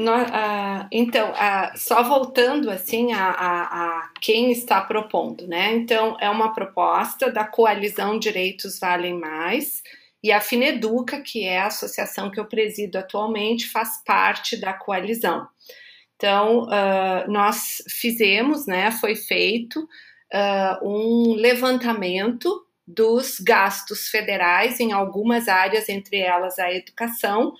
[0.92, 1.34] então,
[1.76, 5.74] só voltando assim a, a, a, quem está propondo, né?
[5.74, 9.84] Então, é uma proposta da coalizão Direitos Valem Mais
[10.24, 15.48] e a Fineduca, que é a associação que eu presido atualmente, faz parte da coalizão.
[16.16, 18.92] Então, uh, nós fizemos, né?
[18.92, 19.88] Foi feito
[20.82, 27.54] um levantamento dos gastos federais em algumas áreas, entre elas a educação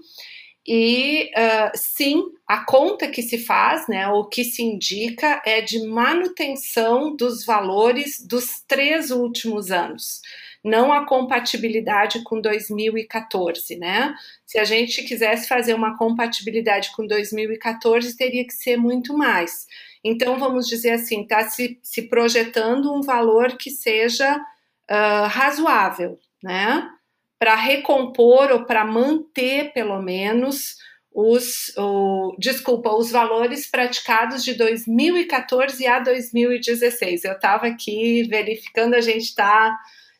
[0.66, 5.86] E uh, sim, a conta que se faz, né, o que se indica é de
[5.86, 10.20] manutenção dos valores dos três últimos anos
[10.66, 14.14] não a compatibilidade com 2014, né?
[14.44, 19.66] Se a gente quisesse fazer uma compatibilidade com 2014, teria que ser muito mais.
[20.02, 26.90] Então, vamos dizer assim, está se, se projetando um valor que seja uh, razoável, né?
[27.38, 30.78] Para recompor ou para manter, pelo menos,
[31.14, 37.24] os, o, desculpa, os valores praticados de 2014 a 2016.
[37.24, 39.78] Eu estava aqui verificando, a gente está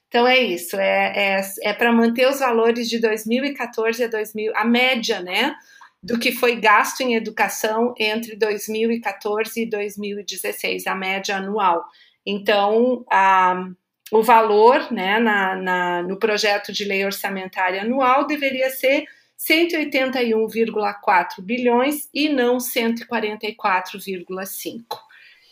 [0.08, 4.64] então é isso, é, é, é para manter os valores de 2014 a 2000, a
[4.64, 5.54] média, né,
[6.02, 11.84] do que foi gasto em educação entre 2014 e 2016, a média anual.
[12.24, 13.68] Então, a,
[14.12, 19.04] o valor, né, na, na, no projeto de lei orçamentária anual deveria ser
[19.36, 24.84] 181,4 bilhões e não 144,5.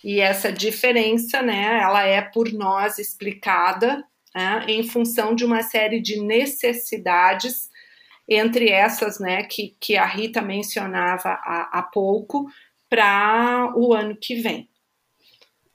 [0.04, 6.00] E essa diferença, né, ela é por nós explicada né, em função de uma série
[6.00, 7.68] de necessidades,
[8.28, 12.46] entre essas né, que, que a Rita mencionava há, há pouco,
[12.88, 14.68] para o ano que vem.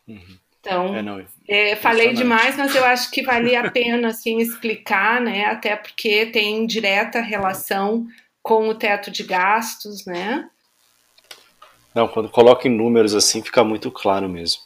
[0.07, 0.39] Uhum.
[0.59, 5.21] Então, é, não, é, falei demais, mas eu acho que valia a pena assim, explicar,
[5.21, 8.05] né, até porque tem direta relação
[8.41, 10.49] com o teto de gastos, né?
[11.93, 14.61] Não, quando coloca em números assim fica muito claro mesmo.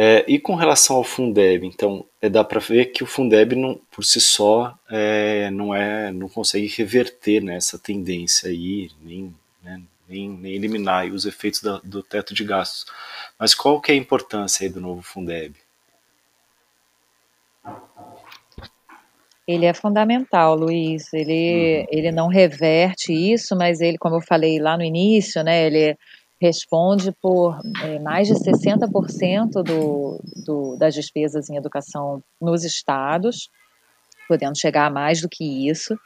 [0.00, 3.80] É, e com relação ao Fundeb, então, é, dá para ver que o Fundeb não,
[3.90, 9.82] por si só é, não é, não consegue reverter né, essa tendência aí, nem, né,
[10.08, 12.86] nem, nem, eliminar os efeitos da, do teto de gastos.
[13.36, 15.56] Mas qual que é a importância aí do novo Fundeb?
[19.48, 21.12] Ele é fundamental, Luiz.
[21.12, 21.86] Ele, uhum.
[21.90, 25.98] ele não reverte isso, mas ele, como eu falei lá no início, né, ele
[26.40, 33.48] responde por é, mais de 60% do, do, das despesas em educação nos estados,
[34.28, 35.96] podendo chegar a mais do que isso.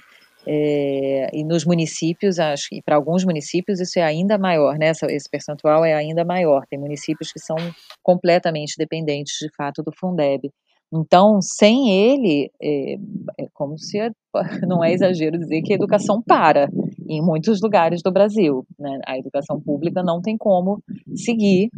[0.45, 4.91] É, e nos municípios, acho que para alguns municípios isso é ainda maior, né?
[4.91, 6.65] Esse percentual é ainda maior.
[6.69, 7.57] Tem municípios que são
[8.03, 10.51] completamente dependentes, de fato, do Fundeb.
[10.93, 12.95] Então, sem ele, é,
[13.39, 13.99] é como se
[14.67, 16.69] não é exagero dizer que a educação para
[17.09, 18.65] em muitos lugares do Brasil.
[18.79, 18.99] Né?
[19.07, 20.83] A educação pública não tem como
[21.15, 21.71] seguir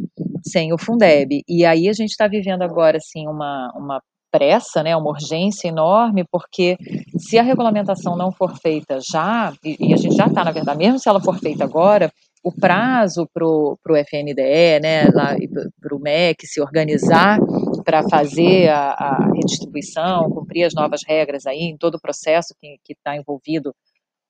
[0.43, 1.41] sem o Fundeb.
[1.47, 4.01] E aí a gente está vivendo agora assim uma, uma
[4.31, 6.77] pressa, né, uma urgência enorme, porque
[7.17, 10.77] se a regulamentação não for feita já, e, e a gente já está, na verdade,
[10.77, 12.11] mesmo se ela for feita agora,
[12.43, 17.39] o prazo para o FNDE, né, para o MEC se organizar
[17.83, 22.93] para fazer a, a, redistribuição, cumprir as novas regras aí, em todo o processo que
[22.93, 23.73] está envolvido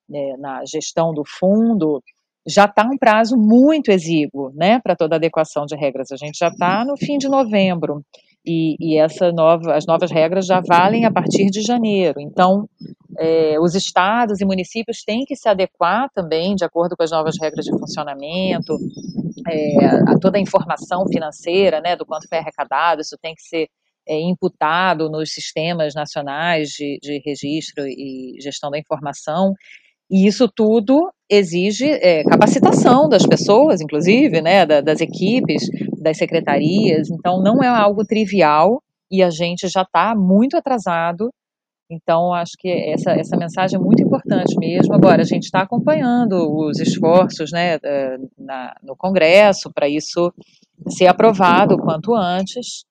[0.07, 2.01] né, na gestão do fundo,
[2.47, 6.11] já está um prazo muito exíguo, né, para toda adequação de regras.
[6.11, 8.03] A gente já está no fim de novembro
[8.45, 12.19] e, e essa nova, as novas regras já valem a partir de janeiro.
[12.19, 12.69] Então,
[13.17, 17.35] é, os estados e municípios têm que se adequar também, de acordo com as novas
[17.41, 18.77] regras de funcionamento,
[19.49, 23.67] é, a toda a informação financeira, né, do quanto foi arrecadado, isso tem que ser
[24.07, 29.53] é, imputado nos sistemas nacionais de, de registro e gestão da informação.
[30.09, 35.63] E isso tudo exige é, capacitação das pessoas, inclusive, né, da, das equipes,
[35.97, 37.09] das secretarias.
[37.09, 38.81] Então, não é algo trivial
[39.11, 41.29] e a gente já está muito atrasado.
[41.89, 44.93] Então, acho que essa, essa mensagem é muito importante mesmo.
[44.93, 47.77] Agora, a gente está acompanhando os esforços né,
[48.37, 50.33] na, no Congresso para isso
[50.89, 52.83] ser aprovado o quanto antes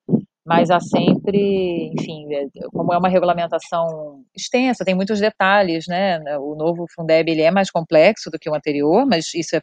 [0.46, 6.20] mas há sempre, enfim, é, como é uma regulamentação extensa, tem muitos detalhes, né?
[6.38, 9.60] O novo Fundeb ele é mais complexo do que o anterior, mas isso é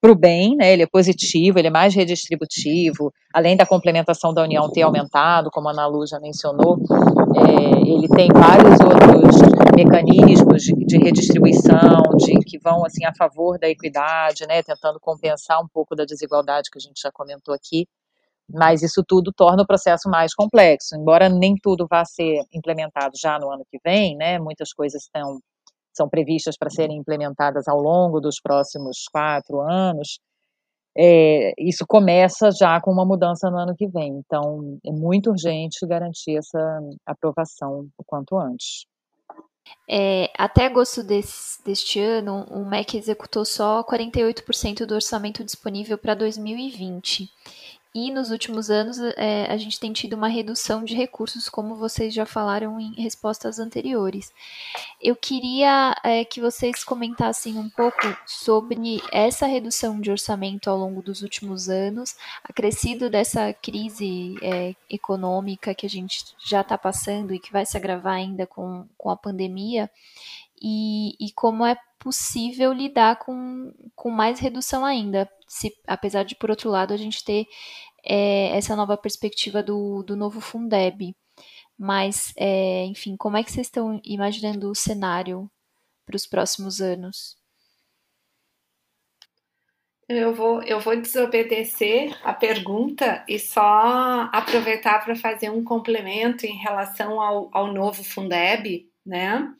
[0.00, 0.72] para o bem, né?
[0.72, 5.68] Ele é positivo, ele é mais redistributivo, além da complementação da União ter aumentado, como
[5.68, 6.78] a Ana Lu já mencionou,
[7.36, 9.36] é, ele tem vários outros
[9.74, 14.62] mecanismos de, de, redistribuição, de que vão assim a favor da equidade, né?
[14.62, 17.86] Tentando compensar um pouco da desigualdade que a gente já comentou aqui
[18.48, 20.96] mas isso tudo torna o processo mais complexo.
[20.96, 25.38] Embora nem tudo vá ser implementado já no ano que vem, né, muitas coisas estão,
[25.94, 30.18] são previstas para serem implementadas ao longo dos próximos quatro anos,
[30.98, 34.18] é, isso começa já com uma mudança no ano que vem.
[34.24, 38.86] Então, é muito urgente garantir essa aprovação o quanto antes.
[39.88, 46.14] É, até agosto desse, deste ano, o MEC executou só 48% do orçamento disponível para
[46.14, 47.28] 2020.
[47.98, 52.12] E nos últimos anos é, a gente tem tido uma redução de recursos, como vocês
[52.12, 54.30] já falaram em respostas anteriores.
[55.00, 61.00] Eu queria é, que vocês comentassem um pouco sobre essa redução de orçamento ao longo
[61.00, 67.38] dos últimos anos, acrescido dessa crise é, econômica que a gente já está passando e
[67.38, 69.90] que vai se agravar ainda com, com a pandemia,
[70.60, 76.50] e, e como é possível lidar com, com mais redução ainda, se, apesar de, por
[76.50, 77.48] outro lado, a gente ter
[78.04, 81.16] é, essa nova perspectiva do, do novo Fundeb.
[81.76, 85.50] Mas, é, enfim, como é que vocês estão imaginando o cenário
[86.06, 87.36] para os próximos anos?
[90.08, 96.56] Eu vou, eu vou desobedecer a pergunta e só aproveitar para fazer um complemento em
[96.56, 99.52] relação ao, ao novo Fundeb, né?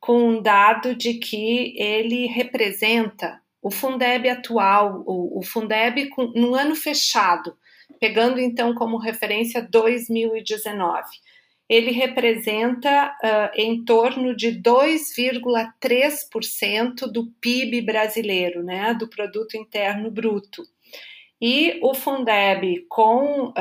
[0.00, 6.54] Com um dado de que ele representa o Fundeb atual, o, o Fundeb com, no
[6.54, 7.56] ano fechado,
[8.00, 11.06] pegando então como referência 2019.
[11.68, 20.64] Ele representa uh, em torno de 2,3% do PIB brasileiro, né, do produto interno bruto.
[21.40, 23.54] E o Fundeb, com uh,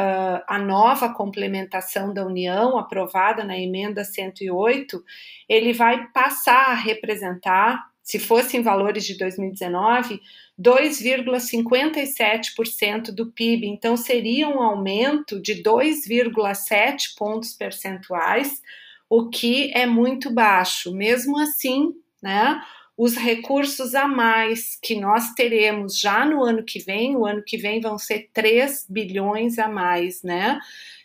[0.45, 5.01] a nova complementação da União, aprovada na emenda 108,
[5.47, 10.19] ele vai passar a representar se fossem valores de 2019,
[10.59, 13.67] 2,57% do PIB.
[13.67, 18.61] Então, seria um aumento de 2,7 pontos percentuais,
[19.07, 20.91] o que é muito baixo.
[20.91, 22.61] Mesmo assim, né?
[23.01, 27.55] Os recursos a mais que nós teremos já no ano que vem, o ano que
[27.55, 30.59] vem vão ser 3 bilhões a mais, né?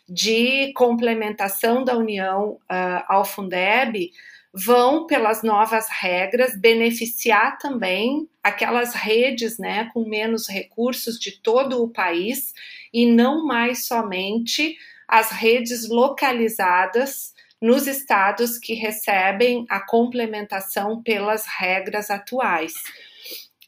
[0.05, 4.11] De complementação da União uh, ao Fundeb,
[4.53, 11.89] vão, pelas novas regras, beneficiar também aquelas redes né, com menos recursos de todo o
[11.89, 12.53] país
[12.93, 14.77] e não mais somente
[15.07, 22.73] as redes localizadas nos estados que recebem a complementação pelas regras atuais.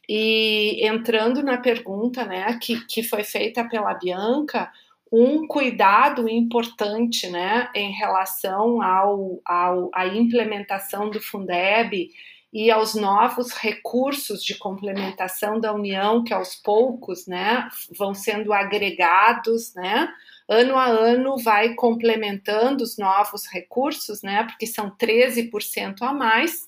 [0.08, 4.70] E entrando na pergunta né, que, que foi feita pela Bianca,
[5.12, 12.10] um cuidado importante né, em relação ao, ao, à implementação do Fundeb
[12.52, 19.74] e aos novos recursos de complementação da União, que aos poucos né, vão sendo agregados,
[19.74, 20.08] né,
[20.48, 26.66] ano a ano vai complementando os novos recursos, né, porque são 13% a mais,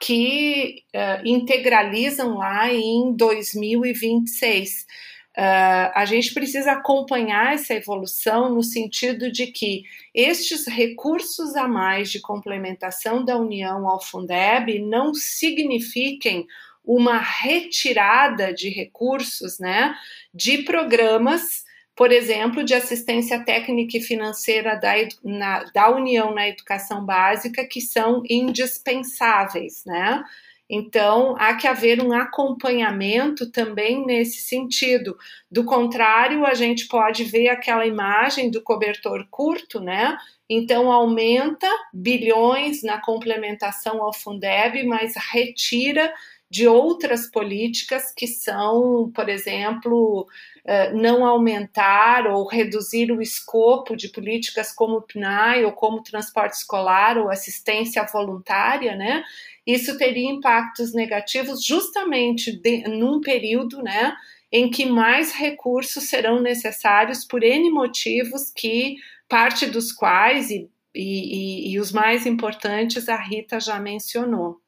[0.00, 4.86] que uh, integralizam lá em 2026.
[5.36, 9.82] Uh, a gente precisa acompanhar essa evolução no sentido de que
[10.14, 16.46] estes recursos a mais de complementação da União ao Fundeb não signifiquem
[16.82, 19.94] uma retirada de recursos né,
[20.32, 21.65] de programas,
[21.96, 24.92] por exemplo, de assistência técnica e financeira da,
[25.24, 29.82] na, da União na educação básica, que são indispensáveis.
[29.86, 30.22] Né?
[30.68, 35.16] Então, há que haver um acompanhamento também nesse sentido.
[35.50, 40.18] Do contrário, a gente pode ver aquela imagem do cobertor curto, né?
[40.50, 46.12] Então, aumenta bilhões na complementação ao Fundeb, mas retira
[46.50, 50.26] de outras políticas que são, por exemplo,
[50.66, 56.54] eh, não aumentar ou reduzir o escopo de políticas como o PNAE ou como transporte
[56.54, 59.22] escolar ou assistência voluntária, né?
[59.66, 64.14] isso teria impactos negativos justamente de, num período, né,
[64.52, 68.96] em que mais recursos serão necessários por N motivos que
[69.28, 74.60] parte dos quais e, e, e os mais importantes a Rita já mencionou.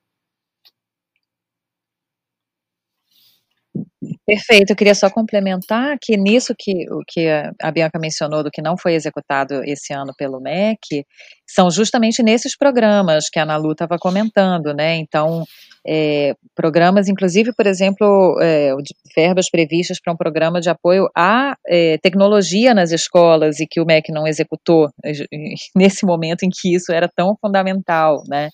[4.29, 7.27] Perfeito, eu queria só complementar que nisso que o que
[7.63, 11.07] a Bianca mencionou do que não foi executado esse ano pelo MEC,
[11.47, 14.97] são justamente nesses programas que a Ana Lu estava comentando, né?
[14.97, 15.45] Então,
[15.87, 18.75] é, programas, inclusive, por exemplo, é,
[19.17, 23.87] verbas previstas para um programa de apoio à é, tecnologia nas escolas e que o
[23.87, 24.91] MEC não executou
[25.75, 28.51] nesse momento em que isso era tão fundamental, né?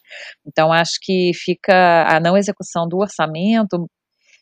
[0.46, 3.88] Então, acho que fica a não execução do orçamento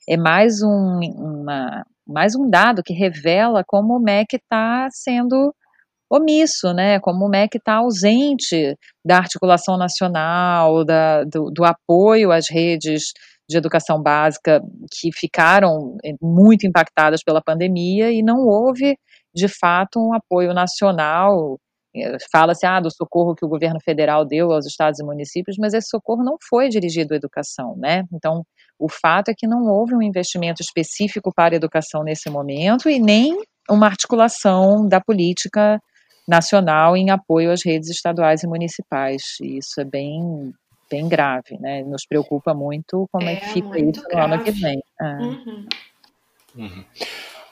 [0.09, 5.55] é mais um, uma, mais um dado que revela como o MEC está sendo
[6.11, 7.01] omisso, né?
[7.01, 13.13] Como o MEC está ausente da articulação nacional, da, do, do, apoio às redes
[13.49, 18.97] de educação básica que ficaram eh, muito impactadas pela pandemia e não houve,
[19.35, 21.59] de fato, um apoio nacional.
[21.97, 25.75] Eh, fala-se ah, do socorro que o governo federal deu aos estados e municípios, mas
[25.75, 28.05] esse socorro não foi dirigido à educação, né?
[28.13, 28.45] Então,
[28.79, 32.99] o fato é que não houve um investimento específico para a educação nesse momento e
[32.99, 33.37] nem
[33.69, 35.81] uma articulação da política
[36.27, 39.23] nacional em apoio às redes estaduais e municipais.
[39.41, 40.53] E isso é bem,
[40.91, 41.83] bem grave, né?
[41.83, 44.29] Nos preocupa muito como é, é que fica isso grave.
[44.29, 44.83] no ano que vem.
[45.01, 45.05] É.
[45.05, 45.67] Uhum.
[46.55, 46.85] Uhum.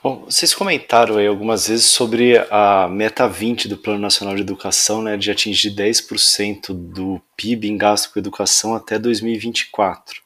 [0.03, 4.99] Bom, vocês comentaram aí algumas vezes sobre a meta 20 do Plano Nacional de Educação,
[5.01, 10.23] né, de atingir 10% do PIB em gasto com educação até 2024.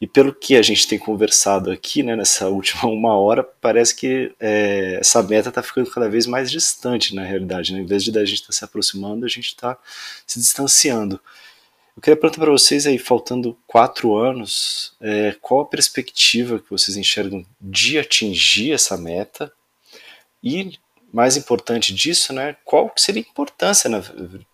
[0.00, 4.34] E pelo que a gente tem conversado aqui, né, nessa última uma hora, parece que
[4.38, 7.72] é, essa meta está ficando cada vez mais distante na realidade.
[7.72, 7.80] Né?
[7.80, 9.78] Em vez de a gente estar tá se aproximando, a gente está
[10.26, 11.20] se distanciando.
[11.96, 16.94] Eu queria perguntar para vocês aí, faltando quatro anos, é, qual a perspectiva que vocês
[16.94, 19.50] enxergam de atingir essa meta?
[20.44, 20.78] E,
[21.10, 24.02] mais importante disso, né, qual seria a importância, na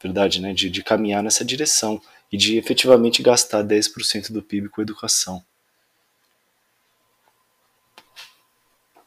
[0.01, 2.01] verdade, né, de, de caminhar nessa direção?
[2.33, 5.45] E de efetivamente gastar 10% do PIB com educação.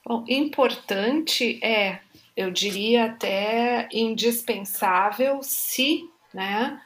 [0.05, 1.99] Bom, importante é,
[2.37, 6.79] eu diria até indispensável se né,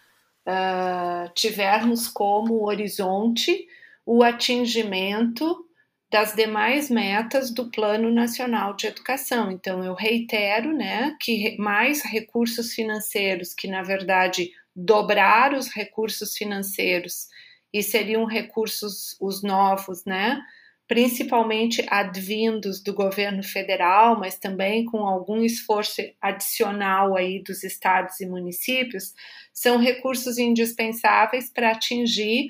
[0.48, 3.68] uh, tivermos como horizonte
[4.06, 5.66] o atingimento
[6.10, 9.52] das demais metas do Plano Nacional de Educação.
[9.52, 17.28] Então, eu reitero né, que mais recursos financeiros, que na verdade dobrar os recursos financeiros
[17.74, 20.42] e seriam recursos os novos, né?
[20.88, 28.26] Principalmente advindos do governo federal, mas também com algum esforço adicional aí dos estados e
[28.26, 29.14] municípios,
[29.54, 32.48] são recursos indispensáveis para atingir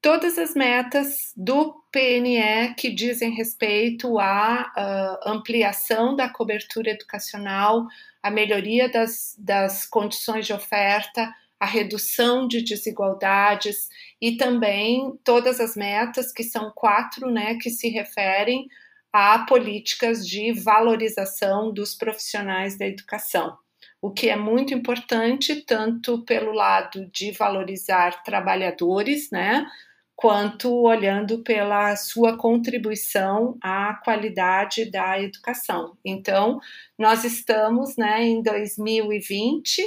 [0.00, 7.86] todas as metas do PNE que dizem respeito à uh, ampliação da cobertura educacional,
[8.22, 13.88] a melhoria das, das condições de oferta, a redução de desigualdades
[14.20, 18.66] e também todas as metas, que são quatro, né, que se referem
[19.12, 23.56] a políticas de valorização dos profissionais da educação.
[24.00, 29.66] O que é muito importante, tanto pelo lado de valorizar trabalhadores, né,
[30.14, 35.96] quanto olhando pela sua contribuição à qualidade da educação.
[36.04, 36.58] Então,
[36.98, 39.82] nós estamos né, em 2020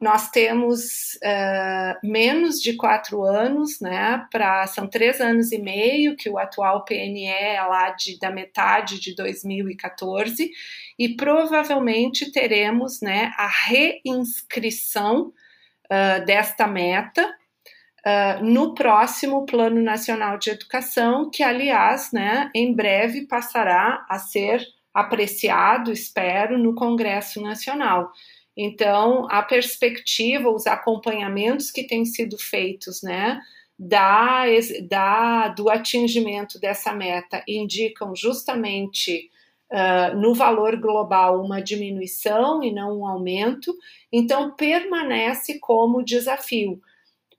[0.00, 4.26] nós temos uh, menos de quatro anos, né?
[4.30, 8.98] Pra, são três anos e meio que o atual PNE é lá de, da metade
[8.98, 10.50] de 2014,
[10.98, 15.32] e provavelmente teremos né, a reinscrição
[15.90, 17.36] uh, desta meta
[18.00, 24.66] Uh, no próximo Plano Nacional de Educação, que, aliás, né, em breve passará a ser
[24.94, 28.10] apreciado, espero, no Congresso Nacional.
[28.62, 33.40] Então, a perspectiva, os acompanhamentos que têm sido feitos, né,
[33.78, 34.44] da,
[34.86, 39.30] da, do atingimento dessa meta indicam justamente
[39.72, 43.74] uh, no valor global uma diminuição e não um aumento,
[44.12, 46.82] então permanece como desafio.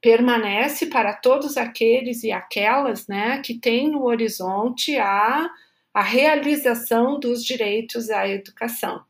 [0.02, 5.48] Permanece para todos aqueles e aquelas né, que têm no horizonte a,
[5.94, 9.04] a realização dos direitos à educação.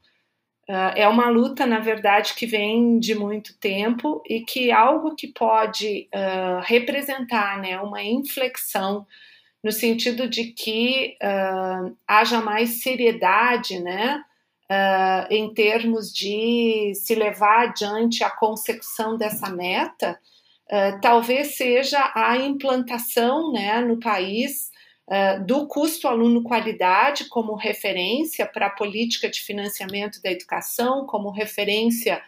[0.69, 5.27] Uh, é uma luta, na verdade, que vem de muito tempo e que algo que
[5.27, 9.05] pode uh, representar né, uma inflexão
[9.63, 14.23] no sentido de que uh, haja mais seriedade né,
[15.29, 20.17] em termos de se levar adiante a consecução dessa meta,
[21.01, 24.70] talvez seja a implantação né, no país
[25.45, 32.21] do custo aluno-qualidade como referência para a política de financiamento da educação, como referência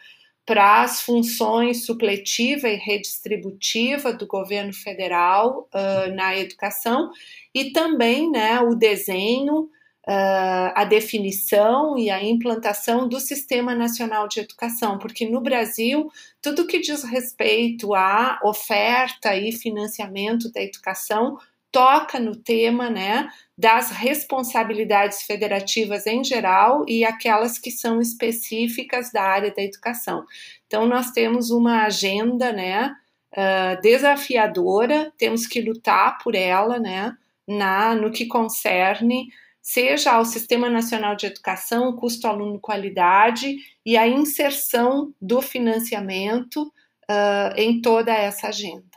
[0.45, 7.09] para as funções supletiva e redistributiva do governo federal uh, na educação
[7.53, 14.41] e também né, o desenho, uh, a definição e a implantação do Sistema Nacional de
[14.41, 16.11] Educação, porque no Brasil,
[16.41, 21.37] tudo que diz respeito à oferta e financiamento da educação
[21.73, 29.23] toca no tema né, das responsabilidades federativas em geral e aquelas que são específicas da
[29.23, 30.23] área da educação.
[30.67, 32.95] Então, nós temos uma agenda né,
[33.33, 37.17] uh, desafiadora, temos que lutar por ela né,
[37.47, 39.27] na, no que concerne
[39.59, 43.55] seja ao Sistema Nacional de Educação, custo aluno qualidade
[43.85, 46.63] e a inserção do financiamento
[47.09, 48.92] uh, em toda essa agenda.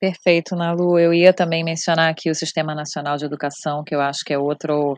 [0.00, 0.98] Perfeito, Nalu.
[0.98, 4.38] Eu ia também mencionar aqui o Sistema Nacional de Educação, que eu acho que é
[4.38, 4.96] outro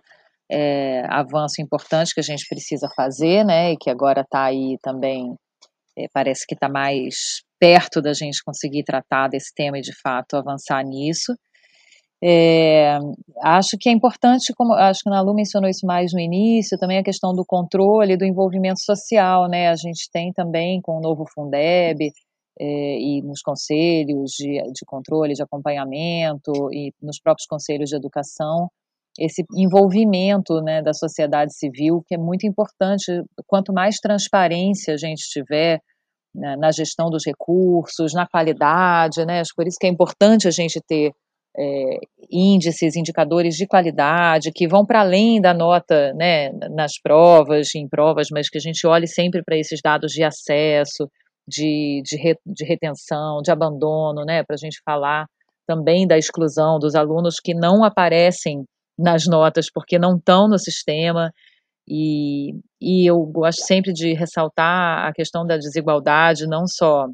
[0.51, 3.73] é, avanço importante que a gente precisa fazer, né?
[3.73, 5.35] E que agora está aí também,
[5.99, 7.15] é, parece que está mais
[7.59, 11.35] perto da gente conseguir tratar desse tema e de fato avançar nisso.
[12.23, 12.99] É,
[13.43, 16.99] acho que é importante, como acho que a Nalu mencionou isso mais no início, também
[16.99, 19.69] a questão do controle do envolvimento social, né?
[19.71, 22.13] A gente tem também com o novo Fundeb
[22.61, 28.69] é, e nos conselhos de, de controle, de acompanhamento e nos próprios conselhos de educação,
[29.19, 33.07] esse envolvimento né, da sociedade civil, que é muito importante.
[33.47, 35.81] Quanto mais transparência a gente tiver
[36.35, 40.81] né, na gestão dos recursos, na qualidade, né, por isso que é importante a gente
[40.87, 41.13] ter
[41.59, 41.99] é,
[42.31, 48.29] índices, indicadores de qualidade que vão para além da nota né, nas provas, em provas,
[48.31, 51.09] mas que a gente olhe sempre para esses dados de acesso,
[51.51, 55.27] de, de, re, de retenção, de abandono, né, para a gente falar
[55.67, 58.65] também da exclusão dos alunos que não aparecem
[58.99, 61.33] nas notas porque não estão no sistema.
[61.89, 67.07] E, e eu gosto sempre de ressaltar a questão da desigualdade, não só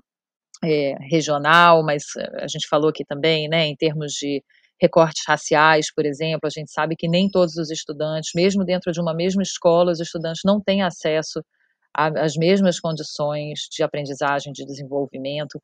[0.65, 4.43] é, regional, mas eh, a gente falou aqui também, né, em termos de
[4.81, 9.01] recortes raciais, por exemplo, a gente sabe que nem todos os estudantes, mesmo dentro de
[9.01, 11.41] uma mesma escola, os estudantes não têm acesso
[11.97, 15.61] as mesmas condições de aprendizagem, de desenvolvimento.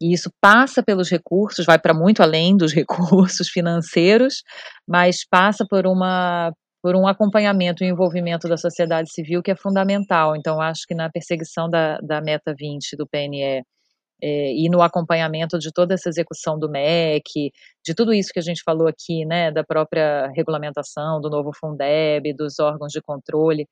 [0.00, 4.42] E isso passa pelos recursos, vai para muito além dos recursos financeiros,
[4.86, 6.52] mas passa por uma
[6.82, 10.34] por um acompanhamento e envolvimento da sociedade civil que é fundamental.
[10.34, 13.62] Então, acho que na perseguição da, da meta 20 do PNE
[14.22, 17.52] é, e no acompanhamento de toda essa execução do MEC,
[17.84, 22.32] de tudo isso que a gente falou aqui, né, da própria regulamentação, do novo Fundeb,
[22.34, 23.66] dos órgãos de controle,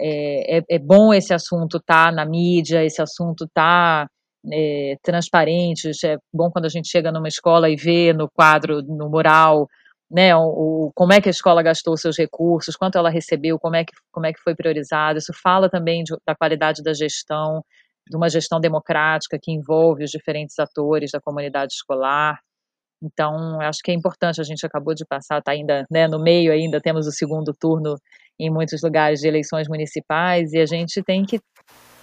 [0.00, 4.10] é, é, é bom esse assunto estar tá na mídia, esse assunto estar tá,
[4.52, 9.08] é, transparente, é bom quando a gente chega numa escola e vê no quadro, no
[9.08, 9.68] mural,
[10.10, 13.76] né, o, o, como é que a escola gastou seus recursos, quanto ela recebeu, como
[13.76, 17.64] é que, como é que foi priorizado, isso fala também de, da qualidade da gestão,
[18.08, 22.38] de uma gestão democrática que envolve os diferentes atores da comunidade escolar,
[23.02, 26.52] então, acho que é importante, a gente acabou de passar, está ainda né, no meio
[26.52, 27.96] ainda, temos o segundo turno
[28.38, 31.40] em muitos lugares de eleições municipais, e a gente tem que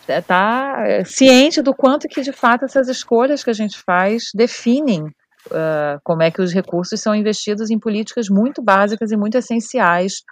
[0.02, 4.24] estar tá eh, ciente do quanto que, de fato, essas escolhas que a gente faz
[4.34, 9.38] definem uh, como é que os recursos são investidos em políticas muito básicas e muito
[9.38, 10.24] essenciais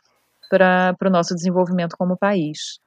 [0.49, 2.79] para o nosso desenvolvimento como país.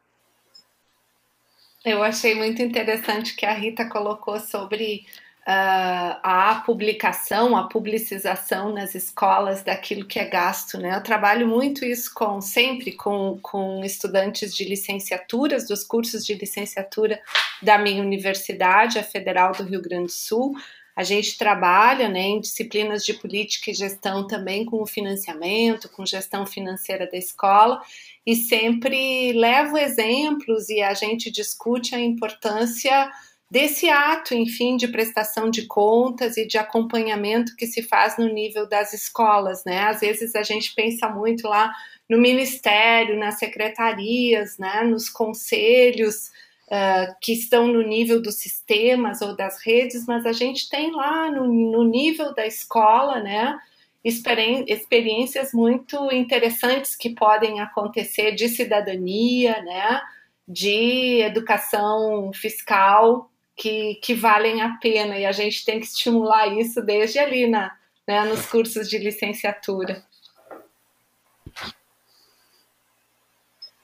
[1.84, 5.06] Eu achei muito interessante que a Rita colocou sobre
[5.46, 10.78] a publicação, a publicização nas escolas daquilo que é gasto.
[10.78, 10.94] Né?
[10.94, 17.20] Eu trabalho muito isso com sempre com, com estudantes de licenciaturas, dos cursos de licenciatura
[17.62, 20.54] da minha universidade, a Federal do Rio Grande do Sul.
[20.94, 26.04] A gente trabalha né, em disciplinas de política e gestão também com o financiamento, com
[26.04, 27.80] gestão financeira da escola,
[28.26, 33.10] e sempre levo exemplos e a gente discute a importância
[33.50, 38.68] desse ato, enfim, de prestação de contas e de acompanhamento que se faz no nível
[38.68, 39.80] das escolas, né?
[39.80, 41.74] Às vezes a gente pensa muito lá
[42.08, 46.28] no ministério, nas secretarias, né, nos conselhos
[46.66, 51.30] uh, que estão no nível dos sistemas ou das redes, mas a gente tem lá
[51.30, 53.56] no, no nível da escola, né,
[54.04, 60.00] experiências muito interessantes que podem acontecer de cidadania, né,
[60.48, 63.29] de educação fiscal,
[63.60, 67.70] que, que valem a pena e a gente tem que estimular isso desde ali na,
[68.08, 70.02] né, nos cursos de licenciatura.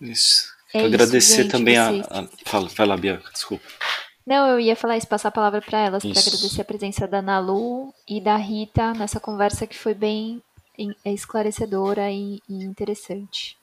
[0.00, 0.54] Isso.
[0.74, 2.28] É agradecer gente, também a, a.
[2.44, 3.64] Fala, fala, Bianca, desculpa.
[4.26, 7.22] Não, eu ia falar isso, passar a palavra para elas, para agradecer a presença da
[7.22, 10.42] Nalu e da Rita nessa conversa que foi bem
[11.04, 13.56] esclarecedora e, e interessante.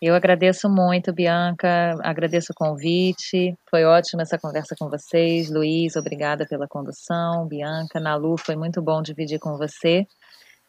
[0.00, 3.54] Eu agradeço muito, Bianca, agradeço o convite.
[3.68, 5.50] Foi ótima essa conversa com vocês.
[5.50, 7.46] Luiz, obrigada pela condução.
[7.46, 10.06] Bianca, Nalu, foi muito bom dividir com você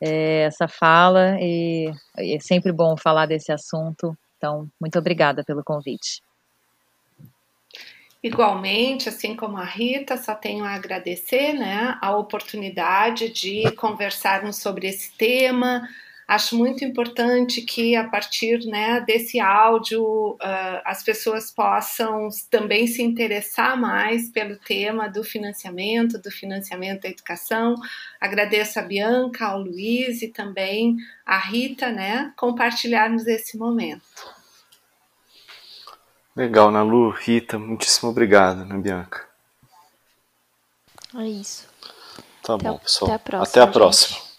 [0.01, 4.13] é, essa fala e é sempre bom falar desse assunto.
[4.35, 6.21] Então, muito obrigada pelo convite.
[8.23, 14.87] Igualmente, assim como a Rita, só tenho a agradecer né, a oportunidade de conversarmos sobre
[14.87, 15.81] esse tema.
[16.27, 23.01] Acho muito importante que a partir né, desse áudio uh, as pessoas possam também se
[23.01, 27.73] interessar mais pelo tema do financiamento, do financiamento da educação.
[28.19, 30.95] Agradeço a Bianca, ao Luiz e também
[31.25, 34.40] a Rita, né, compartilharmos esse momento.
[36.35, 39.27] Legal, Nalu, Rita, muitíssimo obrigado, né, Bianca?
[41.15, 41.67] É isso.
[42.41, 43.11] Tá até bom, pessoal.
[43.11, 43.43] Até a próxima.
[43.43, 44.30] Até a próxima.